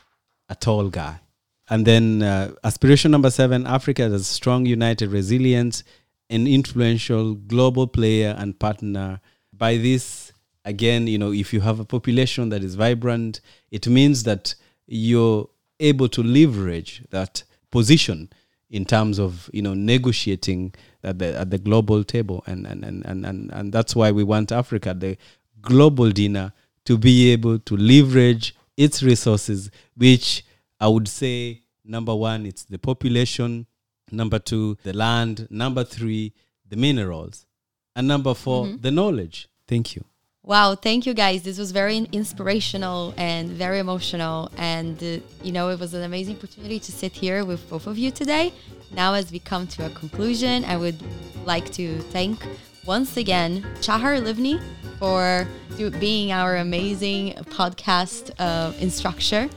a 0.49 0.55
tall 0.55 0.89
guy. 0.89 1.20
And 1.68 1.84
then 1.87 2.22
uh, 2.22 2.53
aspiration 2.62 3.11
number 3.11 3.30
seven 3.30 3.66
Africa 3.66 4.03
as 4.03 4.12
a 4.12 4.24
strong, 4.24 4.66
united, 4.66 5.11
resilient, 5.11 5.82
and 6.30 6.47
influential 6.47 7.34
global 7.34 7.87
player 7.87 8.34
and 8.39 8.59
partner. 8.59 9.20
By 9.53 9.76
this, 9.76 10.32
again, 10.64 11.07
you 11.07 11.18
know, 11.18 11.32
if 11.32 11.53
you 11.53 11.61
have 11.61 11.80
a 11.80 11.84
population 11.84 12.51
that 12.51 12.62
is 12.62 12.74
vibrant, 12.76 13.41
it 13.70 13.89
means 13.89 14.22
that 14.24 14.55
you're 14.87 15.49
able 15.80 16.09
to 16.09 16.22
leverage 16.22 17.03
that 17.11 17.43
position 17.70 18.30
in 18.70 18.84
terms 18.84 19.18
of 19.18 19.49
you 19.53 19.62
know 19.62 19.74
negotiating 19.74 20.74
at 21.05 21.18
the 21.18 21.37
at 21.39 21.51
the 21.51 21.59
global 21.59 22.03
table 22.03 22.43
and 22.47 22.66
and 22.66 22.84
and 22.84 23.05
and 23.05 23.24
and, 23.24 23.51
and 23.53 23.72
that's 23.72 23.95
why 23.95 24.11
we 24.11 24.24
want 24.24 24.51
Africa 24.51 24.95
the 24.95 25.16
global 25.61 26.11
dinner 26.11 26.53
to 26.84 26.99
be 26.99 27.30
able 27.30 27.59
to 27.61 27.76
leverage 27.76 28.55
its 28.77 29.03
resources 29.03 29.70
which 29.97 30.45
I 30.81 30.89
would 30.89 31.09
say 31.09 31.62
number 31.85 32.14
1 32.14 32.47
it's 32.47 32.64
the 32.64 32.79
population 32.79 33.66
number 34.11 34.39
2 34.39 34.79
the 34.83 34.93
land 34.93 35.47
number 35.51 35.85
3 35.85 36.33
the 36.68 36.77
minerals 36.77 37.47
and 37.95 38.07
number 38.07 38.35
4 38.35 38.77
the 38.81 38.91
knowledge 38.91 39.49
thank 39.66 39.97
you 39.97 40.05
Wow, 40.47 40.77
thank 40.77 41.07
you 41.07 41.12
guys. 41.12 41.43
This 41.43 41.59
was 41.59 41.72
very 41.72 41.97
inspirational 42.12 43.12
and 43.16 43.51
very 43.51 43.81
emotional. 43.81 44.49
And, 44.57 44.97
uh, 45.03 45.18
you 45.43 45.51
know, 45.51 45.70
it 45.70 45.81
was 45.81 45.93
an 45.93 46.05
amazing 46.05 46.37
opportunity 46.37 46.79
to 46.79 46.93
sit 46.93 47.11
here 47.11 47.45
with 47.45 47.68
both 47.68 47.89
of 47.89 47.99
you 47.99 48.12
today. 48.12 48.53
Now, 48.93 49.14
as 49.14 49.33
we 49.33 49.41
come 49.41 49.66
to 49.66 49.87
a 49.87 49.91
conclusion, 49.91 50.64
I 50.64 50.77
would 50.77 51.03
like 51.45 51.72
to 51.72 51.99
thank 51.99 52.47
once 52.87 53.16
again 53.16 53.66
Chahar 53.80 54.20
Livni 54.20 54.61
for 54.99 55.47
do, 55.76 55.91
being 55.91 56.32
our 56.32 56.57
amazing 56.57 57.34
podcast 57.51 58.30
uh, 58.39 58.72
instructor. 58.80 59.49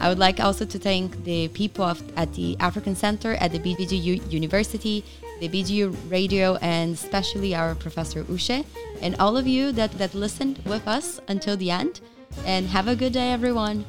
I 0.00 0.08
would 0.08 0.18
like 0.18 0.40
also 0.40 0.64
to 0.64 0.78
thank 0.78 1.22
the 1.24 1.48
people 1.48 1.84
of, 1.84 2.02
at 2.16 2.34
the 2.34 2.56
African 2.58 2.96
Center 2.96 3.34
at 3.34 3.52
the 3.52 3.60
BGU 3.60 4.32
University, 4.32 5.04
the 5.40 5.48
BGU 5.48 5.96
Radio, 6.10 6.56
and 6.56 6.94
especially 6.94 7.54
our 7.54 7.74
Professor 7.76 8.24
Ushe, 8.24 8.64
and 9.00 9.14
all 9.20 9.36
of 9.36 9.46
you 9.46 9.70
that, 9.72 9.92
that 9.92 10.14
listened 10.14 10.58
with 10.64 10.86
us 10.88 11.20
until 11.28 11.56
the 11.56 11.70
end. 11.70 12.00
And 12.44 12.66
have 12.66 12.88
a 12.88 12.96
good 12.96 13.12
day, 13.12 13.30
everyone. 13.32 13.84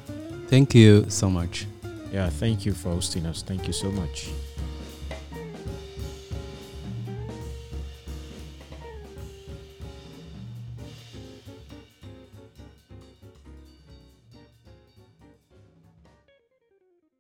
thank 0.48 0.76
you 0.76 1.06
so 1.10 1.30
much 1.30 1.66
Yeah, 2.14 2.30
thank 2.30 2.64
you 2.64 2.74
for 2.74 2.90
hosting 2.90 3.26
us. 3.26 3.42
Thank 3.42 3.66
you 3.66 3.74
so 3.74 3.90
much. 3.90 4.30